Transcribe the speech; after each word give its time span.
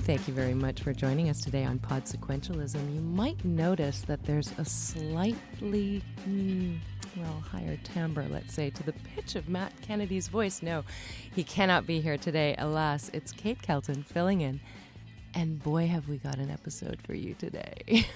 thank 0.00 0.26
you 0.26 0.34
very 0.34 0.54
much 0.54 0.82
for 0.82 0.92
joining 0.92 1.28
us 1.28 1.40
today 1.40 1.64
on 1.64 1.78
Pod 1.78 2.04
Sequentialism. 2.04 2.94
You 2.94 3.00
might 3.00 3.44
notice 3.44 4.00
that 4.02 4.24
there's 4.24 4.50
a 4.58 4.64
slightly, 4.64 6.02
mm, 6.26 6.78
well, 7.16 7.44
higher 7.50 7.78
timbre, 7.84 8.26
let's 8.30 8.54
say, 8.54 8.70
to 8.70 8.82
the 8.82 8.92
pitch 9.14 9.34
of 9.36 9.48
Matt 9.48 9.72
Kennedy's 9.82 10.28
voice. 10.28 10.62
No, 10.62 10.84
he 11.34 11.44
cannot 11.44 11.86
be 11.86 12.00
here 12.00 12.16
today. 12.16 12.54
Alas, 12.58 13.10
it's 13.12 13.30
Kate 13.30 13.60
Kelton 13.60 14.02
filling 14.02 14.40
in. 14.40 14.60
And 15.34 15.62
boy, 15.62 15.86
have 15.86 16.08
we 16.08 16.16
got 16.16 16.38
an 16.38 16.50
episode 16.50 17.00
for 17.02 17.14
you 17.14 17.34
today. 17.34 18.06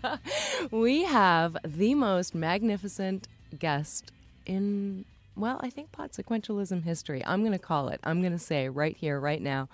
we 0.70 1.04
have 1.04 1.56
the 1.64 1.94
most 1.94 2.34
magnificent 2.34 3.28
guest 3.58 4.10
in, 4.46 5.04
well, 5.36 5.60
I 5.62 5.70
think 5.70 5.92
pod 5.92 6.12
sequentialism 6.12 6.84
history. 6.84 7.22
I'm 7.26 7.40
going 7.40 7.52
to 7.52 7.58
call 7.58 7.88
it. 7.88 8.00
I'm 8.04 8.20
going 8.20 8.32
to 8.32 8.38
say 8.38 8.68
right 8.68 8.96
here, 8.96 9.20
right 9.20 9.42
now, 9.42 9.68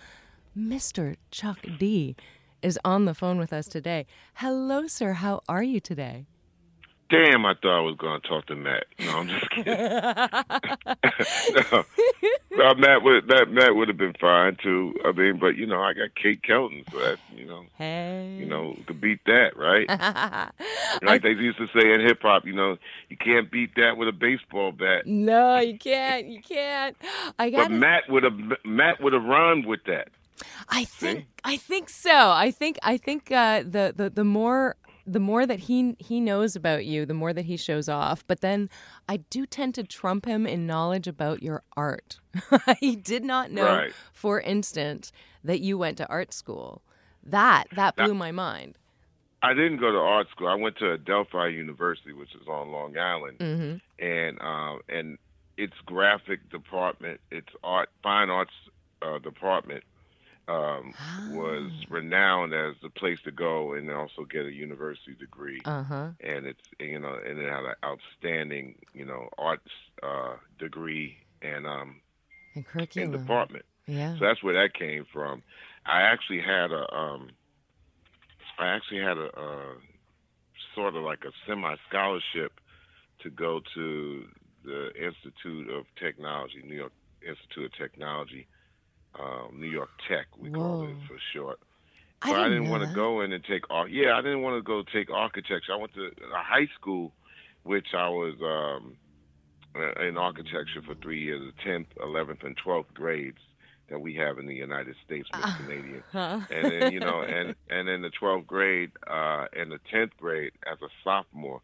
Mr. 0.57 1.17
Chuck 1.31 1.59
D 1.79 2.17
is 2.63 2.79
on 2.85 3.05
the 3.05 3.15
phone 3.15 3.39
with 3.39 3.53
us 3.53 3.67
today. 3.67 4.07
Hello, 4.35 4.87
sir. 4.87 5.13
How 5.13 5.43
are 5.49 5.63
you 5.63 5.81
today? 5.81 6.25
Damn, 7.09 7.47
I 7.47 7.55
thought 7.55 7.79
I 7.79 7.81
was 7.83 7.97
going 7.99 8.21
to 8.21 8.29
talk 8.29 8.47
to 8.47 8.57
Matt. 8.57 8.87
No, 8.99 9.19
I'm 9.19 9.29
just 9.29 9.49
kidding. 9.51 9.75
no, 11.71 11.85
no, 12.51 12.75
Matt 12.75 13.05
would 13.05 13.29
that 13.29 13.49
Matt 13.49 13.77
would 13.77 13.87
have 13.87 13.97
been 13.97 14.15
fine 14.21 14.57
too. 14.61 14.93
I 15.05 15.13
mean, 15.13 15.39
but 15.39 15.57
you 15.57 15.67
know, 15.67 15.81
I 15.81 15.93
got 15.93 16.17
Kate 16.21 16.43
Kelton, 16.43 16.83
so 16.91 16.99
that 16.99 17.19
you 17.33 17.47
know, 17.47 17.65
hey, 17.79 18.37
you 18.41 18.47
know, 18.47 18.77
to 18.89 18.95
beat 18.95 19.21
that, 19.27 19.57
right? 19.57 19.89
like 21.03 21.23
they 21.23 21.29
used 21.29 21.59
to 21.59 21.69
say 21.69 21.93
in 21.93 22.01
hip 22.01 22.23
hop, 22.23 22.45
you 22.45 22.55
know, 22.55 22.77
you 23.09 23.17
can't 23.17 23.53
beat 23.53 23.77
that 23.77 23.97
with 23.97 24.09
a 24.09 24.13
baseball 24.13 24.73
bat. 24.73 25.07
No, 25.07 25.61
you 25.61 25.79
can't. 25.79 26.27
You 26.27 26.43
can't. 26.43 26.97
I 27.39 27.51
got. 27.51 27.69
But 27.69 27.77
Matt 27.77 28.09
would 28.09 28.25
have 28.25 28.39
Matt 28.65 29.01
would 29.01 29.13
have 29.13 29.25
run 29.25 29.65
with 29.65 29.85
that. 29.85 30.09
I 30.69 30.85
think 30.85 31.21
See? 31.21 31.27
I 31.45 31.57
think 31.57 31.89
so. 31.89 32.31
I 32.31 32.51
think 32.51 32.79
I 32.83 32.97
think 32.97 33.31
uh, 33.33 33.63
the 33.63 33.93
the 33.97 34.11
the 34.11 34.25
more 34.25 34.77
the 35.07 35.21
more 35.21 35.47
that 35.47 35.61
he 35.61 35.97
he 35.99 36.21
knows 36.21 36.57
about 36.57 36.85
you, 36.85 37.07
the 37.07 37.15
more 37.15 37.33
that 37.33 37.45
he 37.45 37.57
shows 37.57 37.89
off. 37.89 38.27
But 38.27 38.41
then 38.41 38.69
I 39.09 39.19
do 39.19 39.47
tend 39.47 39.75
to 39.77 39.85
trump 39.85 40.27
him 40.27 40.47
in 40.47 40.67
knowledge 40.67 41.07
about 41.07 41.43
your 41.43 41.63
art. 41.77 42.19
he 42.81 42.97
did 42.97 43.25
not 43.25 43.51
know, 43.51 43.65
right. 43.65 43.93
for 44.13 44.41
instance, 44.41 45.13
that 45.45 45.61
you 45.61 45.79
went 45.79 45.99
to 45.99 46.09
art 46.09 46.33
school. 46.33 46.83
That 47.23 47.65
that 47.75 47.97
blew 47.97 48.09
now, 48.09 48.15
my 48.15 48.33
mind. 48.33 48.79
I 49.43 49.55
didn't 49.55 49.79
go 49.79 49.93
to 49.93 49.99
art 49.99 50.29
school. 50.31 50.49
I 50.49 50.55
went 50.55 50.77
to 50.79 50.93
Adelphi 50.93 51.53
University, 51.53 52.13
which 52.13 52.35
is 52.35 52.49
on 52.49 52.73
Long 52.73 52.99
Island, 52.99 53.39
mm-hmm. 53.39 54.05
and 54.05 54.41
um, 54.41 54.81
and 54.89 55.19
its 55.57 55.75
graphic 55.87 56.51
department, 56.51 57.21
its 57.31 57.49
art 57.63 57.91
fine 58.03 58.29
arts 58.29 58.53
uh, 59.03 59.19
department 59.19 59.85
um, 60.49 60.95
was 61.33 61.71
ah. 61.73 61.87
renowned 61.89 62.55
as 62.55 62.75
the 62.83 62.91
place 62.91 63.21
to 63.23 63.31
go 63.31 63.73
and 63.73 63.91
also 63.91 64.25
get 64.25 64.47
a 64.47 64.53
university 64.53 65.15
degree. 65.15 65.61
Uh-huh. 65.65 66.11
And 66.21 66.47
it's 66.47 66.61
you 66.79 66.99
know 66.99 67.15
and 67.15 67.39
it 67.39 67.51
had 67.51 67.65
an 67.65 67.75
outstanding 67.85 68.77
you 68.95 69.05
know 69.05 69.29
arts 69.39 69.71
uh, 70.03 70.37
degree 70.59 71.17
and 71.43 71.67
um 71.67 72.01
and 72.55 72.67
curriculum 72.67 73.15
and 73.15 73.23
department. 73.23 73.65
Yeah. 73.87 74.15
So 74.19 74.25
that's 74.25 74.43
where 74.43 74.55
that 74.55 74.75
came 74.75 75.07
from. 75.13 75.43
I 75.85 76.03
actually 76.03 76.41
had 76.41 76.71
a 76.71 76.95
um 76.95 77.31
I 78.59 78.69
actually 78.69 79.01
had 79.01 79.19
a 79.19 79.29
uh, 79.37 79.75
sort 80.75 80.95
of 80.97 81.03
like 81.03 81.25
a 81.25 81.33
semi 81.47 81.75
scholarship 81.89 82.61
to 83.21 83.31
go 83.31 83.61
to 83.75 84.25
the 84.65 84.91
Institute 84.95 85.71
of 85.71 85.87
Technology, 85.99 86.63
New 86.65 86.77
York 86.77 86.93
Institute 87.23 87.67
of 87.67 87.73
Technology 87.73 88.47
um, 89.21 89.61
New 89.61 89.69
York 89.69 89.91
Tech, 90.09 90.27
we 90.39 90.51
Whoa. 90.51 90.59
called 90.59 90.91
it 90.91 90.97
for 91.09 91.17
short. 91.35 91.59
I 92.23 92.29
didn't, 92.29 92.43
I 92.43 92.49
didn't 92.49 92.71
want 92.71 92.89
to 92.89 92.95
go 92.95 93.21
in 93.21 93.33
and 93.33 93.45
take 93.45 93.63
art. 93.71 93.91
Yeah, 93.91 94.17
I 94.17 94.23
didn't 94.23 94.43
want 94.43 94.57
to 94.57 94.63
go 94.63 94.83
take 94.93 95.11
architecture. 95.11 95.73
I 95.73 95.77
went 95.77 95.95
to 95.95 96.07
a 96.07 96.43
high 96.43 96.69
school, 96.75 97.13
which 97.63 97.89
I 97.95 98.09
was 98.09 98.35
um, 98.43 98.97
in 100.01 100.17
architecture 100.17 100.83
for 100.85 100.95
three 100.95 101.21
years, 101.23 101.43
the 101.43 101.71
10th, 101.71 101.87
11th, 102.01 102.45
and 102.45 102.57
12th 102.57 102.93
grades 102.95 103.39
that 103.89 104.01
we 104.01 104.15
have 104.15 104.39
in 104.39 104.47
the 104.47 104.55
United 104.55 104.97
States, 105.05 105.29
Miss 105.35 105.45
uh, 105.45 105.57
Canadian. 105.59 106.03
Huh? 106.11 106.41
And 106.51 106.73
then, 106.73 106.93
you 106.93 107.01
know, 107.01 107.23
and 107.23 107.55
and 107.71 107.89
in 107.89 108.03
the 108.03 108.11
12th 108.21 108.47
grade 108.47 108.91
uh, 109.07 109.47
and 109.53 109.71
the 109.71 109.79
10th 109.93 110.17
grade 110.19 110.53
as 110.71 110.79
a 110.83 110.89
sophomore, 111.05 111.61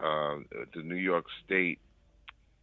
uh, 0.00 0.36
the 0.74 0.82
New 0.82 0.96
York 0.96 1.26
State, 1.44 1.78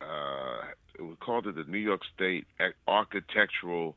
uh, 0.01 0.61
we 0.99 1.15
called 1.17 1.47
it 1.47 1.55
the 1.55 1.65
New 1.65 1.77
York 1.77 2.01
State 2.15 2.47
Architectural 2.87 3.95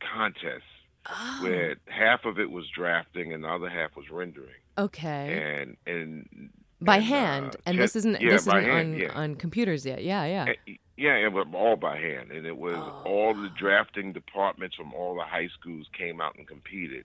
contest 0.00 0.64
oh. 1.08 1.38
where 1.42 1.76
half 1.86 2.24
of 2.24 2.38
it 2.38 2.50
was 2.50 2.66
drafting 2.74 3.32
and 3.32 3.44
the 3.44 3.48
other 3.48 3.68
half 3.68 3.96
was 3.96 4.10
rendering. 4.10 4.60
Okay. 4.78 5.60
And 5.60 5.76
and 5.86 6.50
by 6.80 6.96
and, 6.96 7.04
hand, 7.04 7.56
uh, 7.56 7.62
and 7.66 7.78
this 7.78 7.96
isn't 7.96 8.20
yeah, 8.20 8.30
this 8.30 8.42
isn't 8.42 8.62
hand, 8.62 8.94
on 8.94 8.98
yeah. 8.98 9.12
on 9.12 9.34
computers 9.34 9.86
yet. 9.86 10.02
Yeah, 10.04 10.24
yeah. 10.26 10.46
And, 10.66 10.78
yeah, 10.96 11.16
it 11.16 11.32
was 11.32 11.46
all 11.54 11.76
by 11.76 11.98
hand, 11.98 12.30
and 12.30 12.46
it 12.46 12.56
was 12.56 12.76
Oh. 12.76 13.02
all 13.04 13.34
the 13.34 13.50
drafting 13.50 14.12
departments 14.12 14.76
from 14.76 14.94
all 14.94 15.14
the 15.14 15.24
high 15.24 15.48
schools 15.48 15.86
came 15.92 16.20
out 16.20 16.36
and 16.36 16.46
competed, 16.46 17.04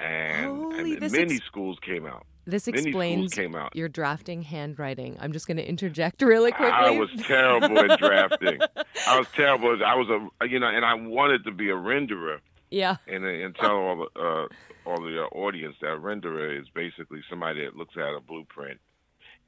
and, 0.00 0.46
Holy, 0.46 0.96
and 0.96 1.12
many 1.12 1.36
ex- 1.36 1.44
schools 1.46 1.78
came 1.80 2.06
out. 2.06 2.26
This 2.46 2.66
explains 2.66 3.34
came 3.34 3.54
out. 3.54 3.76
your 3.76 3.88
drafting 3.88 4.40
handwriting. 4.40 5.18
I'm 5.20 5.32
just 5.32 5.46
going 5.46 5.58
to 5.58 5.68
interject 5.68 6.22
really 6.22 6.50
quickly. 6.50 6.72
I 6.72 6.90
was 6.90 7.10
terrible 7.26 7.78
at 7.78 7.98
drafting. 7.98 8.58
I 9.06 9.18
was 9.18 9.26
terrible. 9.34 9.76
I 9.84 9.94
was 9.94 10.08
a 10.08 10.46
you 10.46 10.58
know, 10.58 10.68
and 10.68 10.84
I 10.84 10.94
wanted 10.94 11.44
to 11.44 11.52
be 11.52 11.68
a 11.68 11.74
renderer, 11.74 12.38
yeah. 12.70 12.96
and 13.06 13.24
and 13.24 13.54
tell 13.54 13.76
all 13.76 13.96
the 13.96 14.20
uh, 14.20 14.46
all 14.88 15.02
the 15.02 15.24
uh, 15.24 15.38
audience 15.38 15.76
that 15.82 15.92
a 15.92 15.98
renderer 15.98 16.58
is 16.58 16.66
basically 16.74 17.20
somebody 17.28 17.64
that 17.64 17.76
looks 17.76 17.96
at 17.98 18.14
a 18.14 18.20
blueprint 18.20 18.80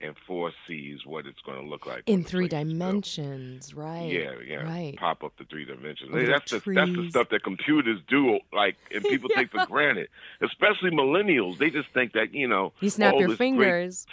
and 0.01 0.15
foresees 0.27 1.01
what 1.05 1.27
it's 1.27 1.41
going 1.43 1.61
to 1.63 1.67
look 1.69 1.87
like 1.87 2.03
In 2.07 2.25
three 2.25 2.49
place 2.49 2.63
is 2.63 2.69
built. 2.69 2.79
dimensions, 2.79 3.75
right? 3.75 4.11
Yeah, 4.11 4.33
yeah. 4.47 4.57
Right. 4.63 4.97
Pop 4.97 5.23
up 5.23 5.33
the 5.39 5.45
three 5.45 5.65
dimensions. 5.65 6.11
Little 6.11 6.29
that's 6.33 6.51
the 6.51 6.59
that's 6.59 6.91
the 6.95 7.07
stuff 7.11 7.29
that 7.31 7.43
computers 7.43 8.01
do, 8.09 8.39
like, 8.53 8.77
and 8.95 9.05
people 9.09 9.29
take 9.35 9.51
for 9.51 9.65
granted. 9.67 10.09
Especially 10.41 10.91
millennials, 10.91 11.59
they 11.59 11.71
just 11.71 11.89
think 11.93 12.13
that 12.15 12.33
you 12.35 12.49
know. 12.49 12.73
You 12.81 12.91
snap 12.91 13.15
your 13.15 13.29
this 13.29 13.37
great- 13.37 13.39
fingers. 13.39 14.07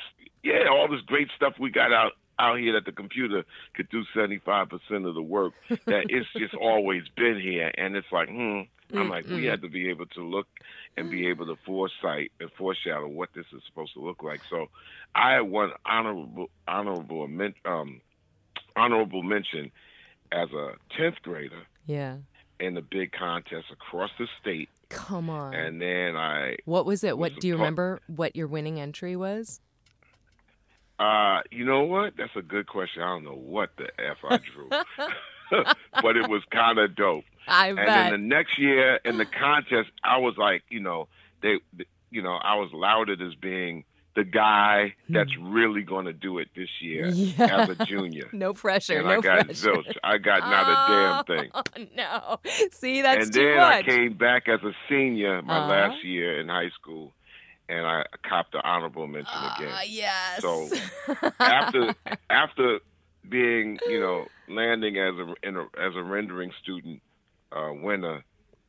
yeah, 0.43 0.67
all 0.69 0.87
this 0.89 1.01
great 1.01 1.29
stuff 1.35 1.53
we 1.59 1.69
got 1.69 1.93
out 1.93 2.13
out 2.39 2.59
here 2.59 2.73
that 2.73 2.85
the 2.85 2.91
computer 2.91 3.43
could 3.73 3.89
do 3.89 4.03
seventy 4.13 4.37
five 4.39 4.69
percent 4.69 5.05
of 5.05 5.15
the 5.15 5.21
work. 5.21 5.53
That 5.85 6.05
it's 6.09 6.27
just 6.37 6.53
always 6.61 7.03
been 7.15 7.39
here, 7.39 7.71
and 7.77 7.95
it's 7.95 8.11
like, 8.11 8.29
hmm. 8.29 8.61
I'm 8.93 9.09
like, 9.09 9.25
we 9.27 9.31
Mm-mm. 9.41 9.49
had 9.49 9.61
to 9.63 9.67
be 9.69 9.89
able 9.89 10.05
to 10.05 10.21
look 10.23 10.47
and 10.97 11.11
be 11.11 11.27
able 11.27 11.45
to 11.45 11.55
foresight 11.65 12.31
and 12.39 12.49
foreshadow 12.57 13.07
what 13.07 13.29
this 13.35 13.45
is 13.53 13.61
supposed 13.67 13.93
to 13.93 13.99
look 14.01 14.23
like. 14.23 14.41
So, 14.49 14.67
I 15.13 15.33
had 15.33 15.41
one 15.41 15.71
honorable 15.85 16.49
honorable 16.67 17.27
men- 17.27 17.53
um, 17.65 18.01
honorable 18.75 19.23
mention 19.23 19.71
as 20.31 20.49
a 20.51 20.73
tenth 20.97 21.21
grader 21.21 21.61
Yeah. 21.85 22.17
in 22.59 22.73
the 22.73 22.81
big 22.81 23.11
contest 23.11 23.67
across 23.71 24.09
the 24.19 24.27
state, 24.41 24.69
Come 24.89 25.29
on. 25.29 25.53
and 25.53 25.79
then 25.81 26.15
I 26.17 26.57
what 26.65 26.85
was 26.85 27.03
it? 27.03 27.17
was 27.17 27.31
What 27.31 27.39
do 27.41 27.47
you 27.47 27.55
remember? 27.55 28.01
What 28.07 28.35
your 28.35 28.47
winning 28.47 28.79
entry 28.79 29.15
was? 29.15 29.61
Uh, 30.99 31.41
you 31.51 31.63
know 31.63 31.83
what? 31.83 32.13
That's 32.17 32.35
a 32.35 32.41
good 32.41 32.65
question. 32.65 33.03
I 33.03 33.07
don't 33.13 33.23
know 33.23 33.35
what 33.35 33.69
the 33.77 33.85
f 34.03 34.17
I 34.27 34.37
drew, 34.37 34.69
but 36.01 36.17
it 36.17 36.29
was 36.29 36.41
kind 36.51 36.77
of 36.79 36.95
dope. 36.95 37.23
I 37.47 37.67
And 37.67 37.75
bet. 37.77 37.85
then 37.87 38.11
the 38.11 38.17
next 38.17 38.57
year 38.59 38.95
in 39.05 39.17
the 39.17 39.25
contest, 39.25 39.89
I 40.03 40.17
was 40.17 40.35
like, 40.37 40.63
you 40.69 40.79
know, 40.79 41.07
they, 41.41 41.59
you 42.11 42.21
know, 42.21 42.33
I 42.33 42.55
was 42.55 42.69
lauded 42.73 43.21
as 43.21 43.35
being 43.35 43.83
the 44.15 44.23
guy 44.23 44.95
that's 45.09 45.29
really 45.39 45.83
going 45.83 46.05
to 46.05 46.13
do 46.13 46.39
it 46.39 46.47
this 46.55 46.69
year 46.81 47.11
Hmm. 47.11 47.23
Yeah. 47.37 47.61
as 47.61 47.69
a 47.79 47.85
junior. 47.85 48.27
no 48.33 48.51
pressure. 48.53 48.97
and 48.97 49.05
no 49.07 49.19
I 49.19 49.21
got 49.21 49.45
pressure. 49.45 49.71
zilch. 49.73 49.95
I 50.03 50.17
got 50.17 50.39
not 50.39 50.67
a 50.67 51.25
damn 51.27 51.37
thing. 51.37 51.51
Oh, 51.53 51.61
no. 51.95 52.39
See, 52.71 53.01
that's 53.03 53.25
and 53.25 53.33
too 53.33 53.45
then 53.45 53.57
much. 53.57 53.75
I 53.75 53.81
came 53.83 54.13
back 54.17 54.47
as 54.49 54.59
a 54.63 54.71
senior 54.89 55.41
my 55.43 55.57
Uh-huh. 55.59 55.67
last 55.69 56.03
year 56.03 56.39
in 56.39 56.47
high 56.49 56.69
school, 56.71 57.13
and 57.69 57.85
I 57.85 58.05
copped 58.27 58.53
the 58.53 58.61
honorable 58.67 59.05
mention 59.05 59.37
again. 59.55 59.69
Ah, 59.71 59.81
yes. 59.85 60.41
So, 60.41 60.67
after 61.39 61.93
after 62.29 62.79
being 63.29 63.77
you 63.87 63.99
know 63.99 64.25
landing 64.47 64.97
as 64.97 65.15
a, 65.15 65.47
in 65.47 65.57
a 65.57 65.63
as 65.79 65.95
a 65.95 66.03
rendering 66.03 66.51
student 66.61 67.01
uh, 67.51 67.71
winner 67.73 68.23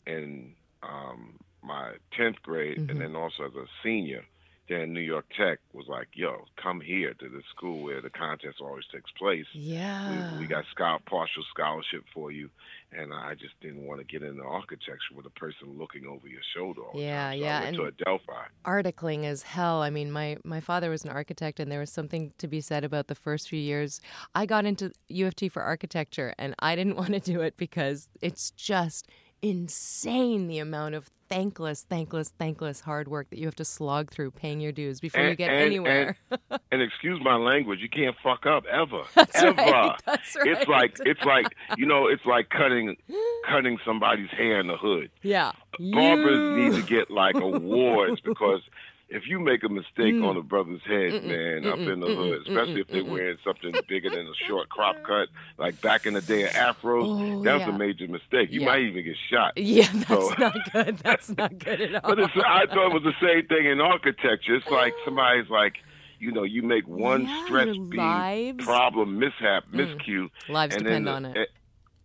in 0.07 0.55
um, 0.83 1.37
my 1.63 1.93
tenth 2.13 2.41
grade, 2.43 2.79
Mhm. 2.79 2.91
and 2.91 3.01
then 3.01 3.17
also 3.17 3.45
as 3.45 3.55
a 3.55 3.67
senior, 3.83 4.25
then 4.69 4.93
New 4.93 5.00
York 5.00 5.26
Tech 5.37 5.59
was 5.73 5.87
like, 5.88 6.09
"Yo, 6.15 6.44
come 6.62 6.81
here 6.81 7.15
to 7.15 7.29
the 7.29 7.43
school 7.55 7.82
where 7.82 8.00
the 8.00 8.11
contest 8.11 8.56
always 8.61 8.85
takes 8.93 9.11
place. 9.12 9.47
yeah. 9.53 10.32
We, 10.35 10.41
we 10.41 10.47
got 10.47 10.65
scholar, 10.70 10.99
partial 11.06 11.43
scholarship 11.50 12.05
for 12.15 12.31
you." 12.31 12.50
And 12.91 13.12
I 13.12 13.35
just 13.35 13.53
didn't 13.61 13.85
want 13.87 14.00
to 14.00 14.06
get 14.06 14.23
into 14.26 14.43
architecture 14.43 15.15
with 15.15 15.26
a 15.26 15.31
person 15.31 15.76
looking 15.79 16.06
over 16.06 16.26
your 16.26 16.41
shoulder. 16.55 16.81
Yeah. 16.94 17.32
So 17.32 17.37
yeah, 17.37 17.62
and- 17.65 17.76
to 17.76 17.85
Adelphi. 17.87 18.32
articling 18.65 19.25
as 19.25 19.43
hell. 19.43 19.82
I 19.82 19.91
mean, 19.91 20.11
my 20.11 20.37
my 20.44 20.61
father 20.61 20.88
was 20.91 21.05
an 21.05 21.11
architect, 21.11 21.61
and 21.61 21.70
there 21.70 21.81
was 21.81 21.91
something 21.93 22.32
to 22.38 22.49
be 22.49 22.61
said 22.61 22.85
about 22.85 23.09
the 23.09 23.15
first 23.15 23.49
few 23.49 23.61
years. 23.61 24.00
I 24.35 24.47
got 24.47 24.65
into 24.65 24.93
U 25.09 25.26
of 25.26 25.35
T 25.35 25.49
for 25.49 25.62
architecture, 25.62 26.35
and 26.38 26.55
I 26.61 26.76
didn't 26.76 26.97
want 27.03 27.11
to 27.12 27.20
do 27.20 27.41
it 27.43 27.56
because 27.56 28.09
it's 28.23 28.50
just 28.53 29.06
insane 29.43 30.46
the 30.49 30.58
amount 30.58 30.94
of 30.94 31.11
thankless, 31.29 31.82
thankless, 31.82 32.31
thankless 32.38 32.81
hard 32.81 33.06
work 33.08 33.29
that 33.31 33.38
you 33.38 33.44
have 33.46 33.55
to 33.56 33.64
slog 33.64 34.11
through 34.11 34.31
paying 34.31 34.61
your 34.61 34.73
dues 34.73 34.99
before 35.00 35.20
And- 35.20 35.31
you 35.31 35.37
get 35.37 35.50
and- 35.50 35.61
anywhere. 35.61 36.17
And, 36.31 36.40
and 36.73 36.82
excuse 36.82 37.20
my 37.23 37.37
language, 37.37 37.81
you 37.81 37.88
can't 37.88 38.17
fuck 38.23 38.46
up 38.46 38.64
ever. 38.67 39.02
That's 39.14 39.43
ever. 39.43 39.55
right. 39.61 40.00
That's 40.06 40.37
right. 40.37 40.46
It's 40.49 40.69
like 40.69 40.96
it's 41.00 41.25
like 41.25 41.46
you 41.76 41.87
know, 41.87 42.06
it's 42.06 42.25
like 42.25 42.49
cutting 42.50 42.96
cutting 43.49 43.79
somebody's 43.85 44.31
hair 44.31 44.61
in 44.61 44.67
the 44.69 44.76
hood. 44.76 45.11
yeah. 45.23 45.52
Barbers 45.79 46.38
You- 46.38 46.56
need 46.70 46.75
to 46.81 46.82
get 46.82 47.11
like 47.11 47.37
awards 47.37 48.20
because 48.20 48.62
if 49.10 49.22
you 49.26 49.40
make 49.40 49.62
a 49.64 49.69
mistake 49.70 50.14
Mm. 50.14 50.26
on 50.28 50.37
a 50.37 50.43
brother's 50.43 50.82
head, 50.84 51.12
Mm-mm, 51.12 51.25
man, 51.25 51.72
up 51.72 51.78
mm-mm, 51.78 51.93
in 51.93 52.00
the 52.00 52.06
mm-mm, 52.08 52.16
hood, 52.16 52.43
especially 52.46 52.81
if 52.82 52.88
they're 52.88 53.05
wearing 53.05 53.38
something 53.43 53.72
bigger 53.88 54.10
than 54.10 54.26
a 54.26 54.34
short 54.46 54.69
crop 54.69 54.96
cut, 55.02 55.28
like 55.56 55.81
back 55.81 56.05
in 56.05 56.12
the 56.14 56.20
day 56.20 56.43
of 56.44 56.50
afros, 56.50 57.06
Oh, 57.08 57.43
that's 57.43 57.66
yeah. 57.66 57.75
a 57.75 57.78
major 57.78 58.06
mistake. 58.06 58.50
You 58.50 58.60
Yeah. 58.60 58.66
might 58.66 58.81
even 58.82 59.05
get 59.05 59.16
shot. 59.31 59.52
Yeah, 59.56 59.87
that's 59.93 60.06
So- 60.28 60.34
not 60.38 60.55
good. 60.72 60.99
That's 60.99 61.37
not 61.37 61.58
good 61.58 61.81
at 61.81 61.94
all. 61.94 62.00
But 62.14 62.19
it's, 62.19 62.32
I 62.37 62.66
thought 62.66 62.87
it 62.90 62.93
was 62.93 63.02
the 63.05 63.26
same 63.26 63.46
thing 63.46 63.64
in 63.66 63.81
architecture. 63.81 64.55
It's 64.56 64.69
like 64.70 64.93
somebody's 65.06 65.49
like, 65.49 65.76
you 66.19 66.31
know, 66.32 66.43
you 66.43 66.62
make 66.62 66.87
one 66.87 67.22
Yeah, 67.25 67.44
stretch 67.44 67.76
beam 67.88 68.56
problem 68.58 69.19
mishap, 69.19 69.64
Mm. 69.72 69.78
miscue, 69.96 70.28
Lives 70.49 70.75
and 70.75 70.84
depend 70.84 71.06
then 71.06 71.14
on 71.14 71.25
it. 71.25 71.37
eh, 71.38 71.44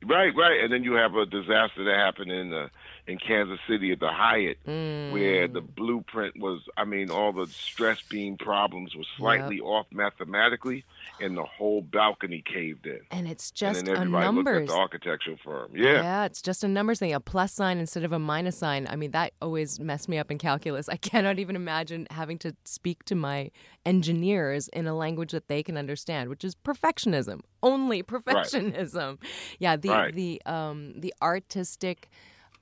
right, 0.05 0.33
right, 0.35 0.63
and 0.63 0.71
then 0.71 0.83
you 0.83 0.93
have 0.93 1.15
a 1.15 1.25
disaster 1.25 1.83
that 1.83 1.95
happened 1.97 2.31
in 2.31 2.53
uh, 2.53 2.69
in 3.05 3.17
Kansas 3.17 3.59
City 3.67 3.91
at 3.91 3.99
the 3.99 4.09
Hyatt, 4.11 4.57
where 4.65 5.47
the 5.47 5.61
Mm. 5.61 5.75
blueprint 5.75 6.39
was, 6.39 6.61
I 6.77 6.85
mean, 6.85 7.09
all 7.11 7.33
the 7.33 7.47
stress 7.47 8.01
beam 8.01 8.37
problems 8.37 8.95
were 8.95 9.03
slightly 9.17 9.59
off 9.59 9.87
mathematically, 9.91 10.85
and 11.19 11.35
the 11.37 11.43
whole 11.43 11.81
balcony 11.81 12.41
caved 12.45 12.85
in. 12.87 13.01
and 13.11 13.27
it's 13.27 13.51
just 13.51 13.79
and 13.79 13.87
then 13.87 13.95
a 13.97 13.99
everybody 13.99 14.35
looked 14.35 14.47
at 14.47 14.67
the 14.67 14.73
architectural 14.73 15.37
firm. 15.43 15.71
Yeah. 15.75 16.23
it's 16.25 16.41
just 16.41 16.63
a 16.63 16.67
numbers 16.67 16.99
thing. 16.99 17.13
A 17.13 17.19
plus 17.19 17.51
sign 17.53 17.77
instead 17.77 18.03
of 18.05 18.13
a 18.13 18.19
minus 18.19 18.57
sign. 18.57 18.87
I 18.89 18.95
mean, 18.95 19.11
that 19.11 19.33
always 19.41 19.79
messed 19.79 20.07
me 20.07 20.17
up 20.17 20.31
in 20.31 20.37
calculus. 20.37 20.87
I 20.95 20.95
cannot 20.97 21.39
even 21.39 21.55
imagine 21.57 22.07
having 22.09 22.37
to 22.39 22.55
speak 22.63 23.03
to 23.05 23.15
my 23.15 23.51
engineers 23.85 24.69
in 24.69 24.87
a 24.87 24.95
language 24.95 25.31
that 25.33 25.47
they 25.49 25.61
can 25.61 25.77
understand, 25.77 26.29
which 26.29 26.43
is 26.43 26.55
perfectionism. 26.55 27.41
Only 27.61 28.01
perfectionism. 28.01 29.17
Yeah, 29.59 29.75
the 29.75 29.89
Right. 29.89 30.15
the 30.15 30.41
um 30.45 30.93
the 30.99 31.13
artistic 31.21 32.09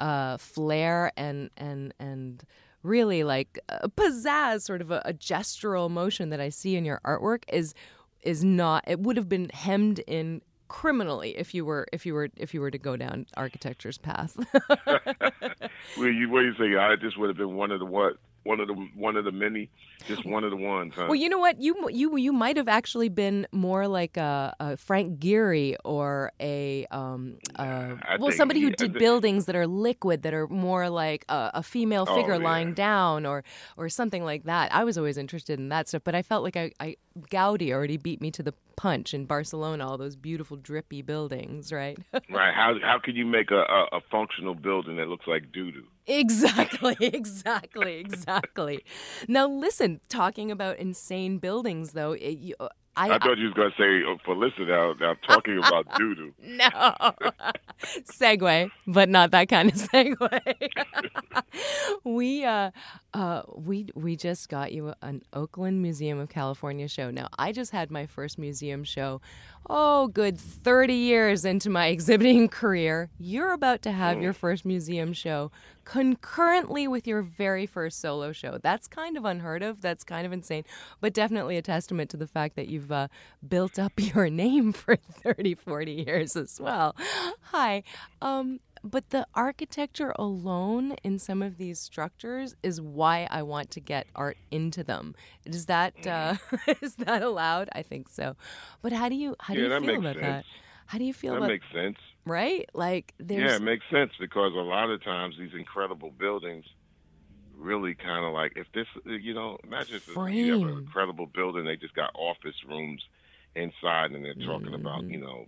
uh 0.02 0.38
flair 0.38 1.12
and 1.16 1.50
and 1.58 1.94
and 2.00 2.44
really 2.84 3.24
like 3.24 3.60
a 3.70 3.88
pizzazz 3.88 4.64
sort 4.64 4.82
of 4.82 4.92
a, 4.92 5.02
a 5.06 5.14
gestural 5.14 5.90
motion 5.90 6.30
that 6.30 6.42
I 6.42 6.50
see 6.50 6.76
in 6.76 6.84
your 6.84 7.00
artwork 7.06 7.44
is 7.52 7.74
is 8.24 8.44
not 8.44 8.84
it 8.88 9.00
would 9.00 9.18
have 9.18 9.30
been 9.30 9.50
hemmed 9.50 10.00
in 10.00 10.42
criminally 10.68 11.38
if 11.38 11.54
you 11.54 11.66
were 11.66 11.86
if 11.92 12.06
you 12.06 12.14
were 12.14 12.30
if 12.38 12.54
you 12.54 12.62
were 12.62 12.72
to 12.72 12.78
go 12.78 12.96
down 12.98 13.26
architecture's 13.38 13.98
path. 13.98 14.38
Well, 15.98 16.08
you 16.08 16.30
what 16.30 16.42
do 16.42 16.48
you 16.48 16.56
say? 16.58 16.78
I 16.78 16.96
just 16.96 17.18
would 17.18 17.30
have 17.30 17.38
been 17.38 17.56
one 17.56 17.72
of 17.72 17.80
the 17.80 17.86
what? 17.86 18.14
One 18.44 18.60
of 18.60 18.68
the 18.68 18.74
one 18.96 19.18
of 19.18 19.26
the 19.26 19.32
many, 19.32 19.70
just 20.08 20.26
one 20.26 20.44
of 20.44 20.50
the 20.50 20.58
ones, 20.58 20.94
huh? 20.96 21.06
well, 21.08 21.16
you 21.16 21.30
know 21.30 21.38
what? 21.38 21.62
You 21.62 21.90
you 21.90 22.18
you 22.18 22.34
might 22.34 22.58
have 22.58 22.68
actually 22.68 23.10
been 23.10 23.46
more 23.52 23.88
like 23.88 24.18
a, 24.18 24.56
a 24.60 24.78
Frank 24.78 25.20
Gehry 25.20 25.76
or 25.86 26.32
a 26.42 26.86
um 26.90 27.38
I 27.60 28.18
well 28.18 28.30
think 28.30 28.34
somebody 28.34 28.62
who 28.62 28.68
I 28.68 28.76
did 28.76 28.94
buildings 28.98 29.46
that 29.46 29.56
are 29.56 29.68
liquid 29.68 30.24
that 30.24 30.34
are 30.34 30.48
more 30.48 30.90
like 30.90 31.24
a, 31.30 31.52
a 31.56 31.64
female 31.64 32.06
Oh, 32.08 32.16
figure 32.16 32.38
yeah. 32.40 32.44
lying 32.50 32.74
down 32.74 33.26
or 33.26 33.44
or 33.78 33.90
something 33.90 34.24
like 34.24 34.46
that. 34.46 34.74
I 34.74 34.84
was 34.84 34.98
always 34.98 35.18
interested 35.18 35.60
in 35.60 35.70
that 35.70 35.88
stuff, 35.88 36.02
but 36.04 36.16
I 36.16 36.24
felt 36.24 36.44
like 36.44 36.58
I, 36.58 36.72
I 36.80 36.96
Gaudi 37.30 37.72
already 37.72 37.98
beat 37.98 38.22
me 38.22 38.32
to 38.32 38.44
the 38.44 38.54
punch 38.76 39.14
in 39.14 39.26
Barcelona. 39.26 39.88
All 39.88 39.98
those 39.98 40.16
beautiful 40.16 40.58
drippy 40.58 41.02
buildings, 41.04 41.72
right? 41.72 41.98
right? 42.30 42.54
How 42.56 42.76
how 42.82 42.98
can 43.04 43.16
you 43.16 43.26
make 43.26 43.52
a, 43.52 43.62
a, 43.62 43.98
a 43.98 44.02
functional 44.10 44.56
building 44.56 44.98
that 44.98 45.08
looks 45.08 45.28
like 45.28 45.52
doo 45.52 45.72
doo? 45.72 45.86
Exactly, 46.20 46.96
exactly, 47.00 48.00
exactly. 48.00 48.84
Now, 49.28 49.48
listen, 49.48 50.02
talking 50.10 50.52
about 50.52 50.78
insane 50.78 51.38
buildings, 51.38 51.92
though, 51.94 52.12
it, 52.14 52.38
you, 52.38 52.56
I, 52.98 53.12
I 53.12 53.20
thought 53.20 53.38
you 53.38 53.46
was 53.46 53.54
gonna 53.54 53.70
say 53.78 54.04
uh, 54.04 54.18
for 54.26 54.36
listen 54.36 54.68
now. 54.68 54.94
Now 55.00 55.16
talking 55.26 55.58
about 55.58 55.88
doo 55.98 56.14
doo. 56.14 56.34
no 56.42 56.70
segue, 58.04 58.70
but 58.86 59.08
not 59.08 59.32
that 59.32 59.48
kind 59.48 59.70
of 59.70 59.76
segue. 59.76 60.70
we 62.04 62.44
uh, 62.44 62.72
uh, 63.14 63.42
we 63.56 63.88
we 63.94 64.16
just 64.16 64.48
got 64.48 64.72
you 64.72 64.94
an 65.02 65.22
Oakland 65.34 65.82
Museum 65.82 66.18
of 66.20 66.30
California 66.30 66.88
show. 66.88 67.12
Now, 67.12 67.28
I 67.38 67.52
just 67.52 67.72
had 67.72 67.92
my 67.92 68.06
first 68.06 68.38
museum 68.38 68.84
show. 68.84 69.20
Oh, 69.70 70.08
good 70.08 70.38
thirty 70.38 70.94
years 70.94 71.44
into 71.44 71.70
my 71.70 71.88
exhibiting 71.96 72.48
career. 72.48 73.10
You're 73.20 73.52
about 73.52 73.82
to 73.84 73.92
have 73.92 74.22
your 74.22 74.34
first 74.34 74.66
museum 74.66 75.12
show 75.12 75.52
concurrently 75.84 76.88
with 76.88 77.06
your 77.06 77.22
very 77.22 77.66
first 77.66 78.00
solo 78.00 78.32
show. 78.32 78.58
That's 78.62 78.88
kind 78.88 79.18
of 79.18 79.26
unheard 79.26 79.62
of. 79.62 79.82
That's 79.82 80.06
kind 80.06 80.26
of 80.26 80.32
insane, 80.32 80.64
but 81.02 81.14
definitely 81.14 81.58
a 81.58 81.62
testament 81.62 82.10
to 82.12 82.18
the 82.18 82.28
fact 82.28 82.56
that 82.56 82.70
you've 82.70 82.92
uh, 82.92 83.10
built 83.46 83.78
up 83.78 83.94
your 83.98 84.30
name 84.30 84.72
for 84.72 84.96
30, 84.96 85.56
40 85.56 85.92
years 85.92 86.36
as 86.38 86.62
well. 86.62 86.96
Hi. 87.52 87.84
Um, 88.22 88.60
but 88.84 89.10
the 89.10 89.28
architecture 89.36 90.14
alone 90.18 90.94
in 91.04 91.20
some 91.20 91.42
of 91.42 91.58
these 91.58 91.80
structures 91.80 92.56
is 92.64 92.82
why 92.82 93.28
I 93.30 93.44
want 93.44 93.70
to 93.72 93.82
get 93.82 94.08
art 94.16 94.38
into 94.52 94.84
them. 94.84 95.16
Is 95.46 95.66
that 95.68 96.06
uh, 96.08 96.36
is 96.82 96.96
that 96.96 97.22
allowed? 97.24 97.70
I 97.74 97.84
think 97.84 98.10
so. 98.10 98.36
But 98.82 98.94
how 98.94 99.10
do 99.10 99.16
you 99.16 99.36
how 99.42 99.54
do 99.56 99.60
Yeah, 99.60 99.62
you 99.62 99.72
feel 99.72 99.98
about 99.98 100.20
that? 100.22 100.46
How 100.88 100.98
do 100.98 101.04
you 101.06 101.14
feel 101.14 101.34
That 101.34 101.42
about 101.42 101.54
makes 101.54 101.66
sense. 101.74 101.98
right? 102.26 102.66
Like 102.74 103.14
there's 103.20 103.34
Yeah, 103.34 103.56
it 103.56 103.62
makes 103.62 103.86
sense 103.92 104.12
because 104.20 104.52
a 104.54 104.58
lot 104.60 104.90
of 104.90 105.04
times 105.04 105.36
these 105.38 105.54
incredible 105.58 106.12
buildings 106.12 106.66
really 107.54 107.96
kind 107.96 108.26
of 108.26 108.34
like 108.34 108.54
if 108.56 108.68
this, 108.74 108.88
you 109.06 109.34
know, 109.34 109.58
imagine 109.64 109.96
if 109.98 110.04
you 110.40 110.52
have 110.52 110.64
an 110.64 110.78
incredible 110.80 111.28
building, 111.28 111.66
they 111.66 111.78
just 111.78 111.96
got 111.96 112.12
office 112.16 112.56
rooms 112.68 113.04
inside, 113.56 114.12
and 114.12 114.26
they're 114.26 114.36
talking 114.46 114.76
about 114.76 115.04
Mm-hmm. 115.04 115.10
you 115.10 115.20
know 115.20 115.46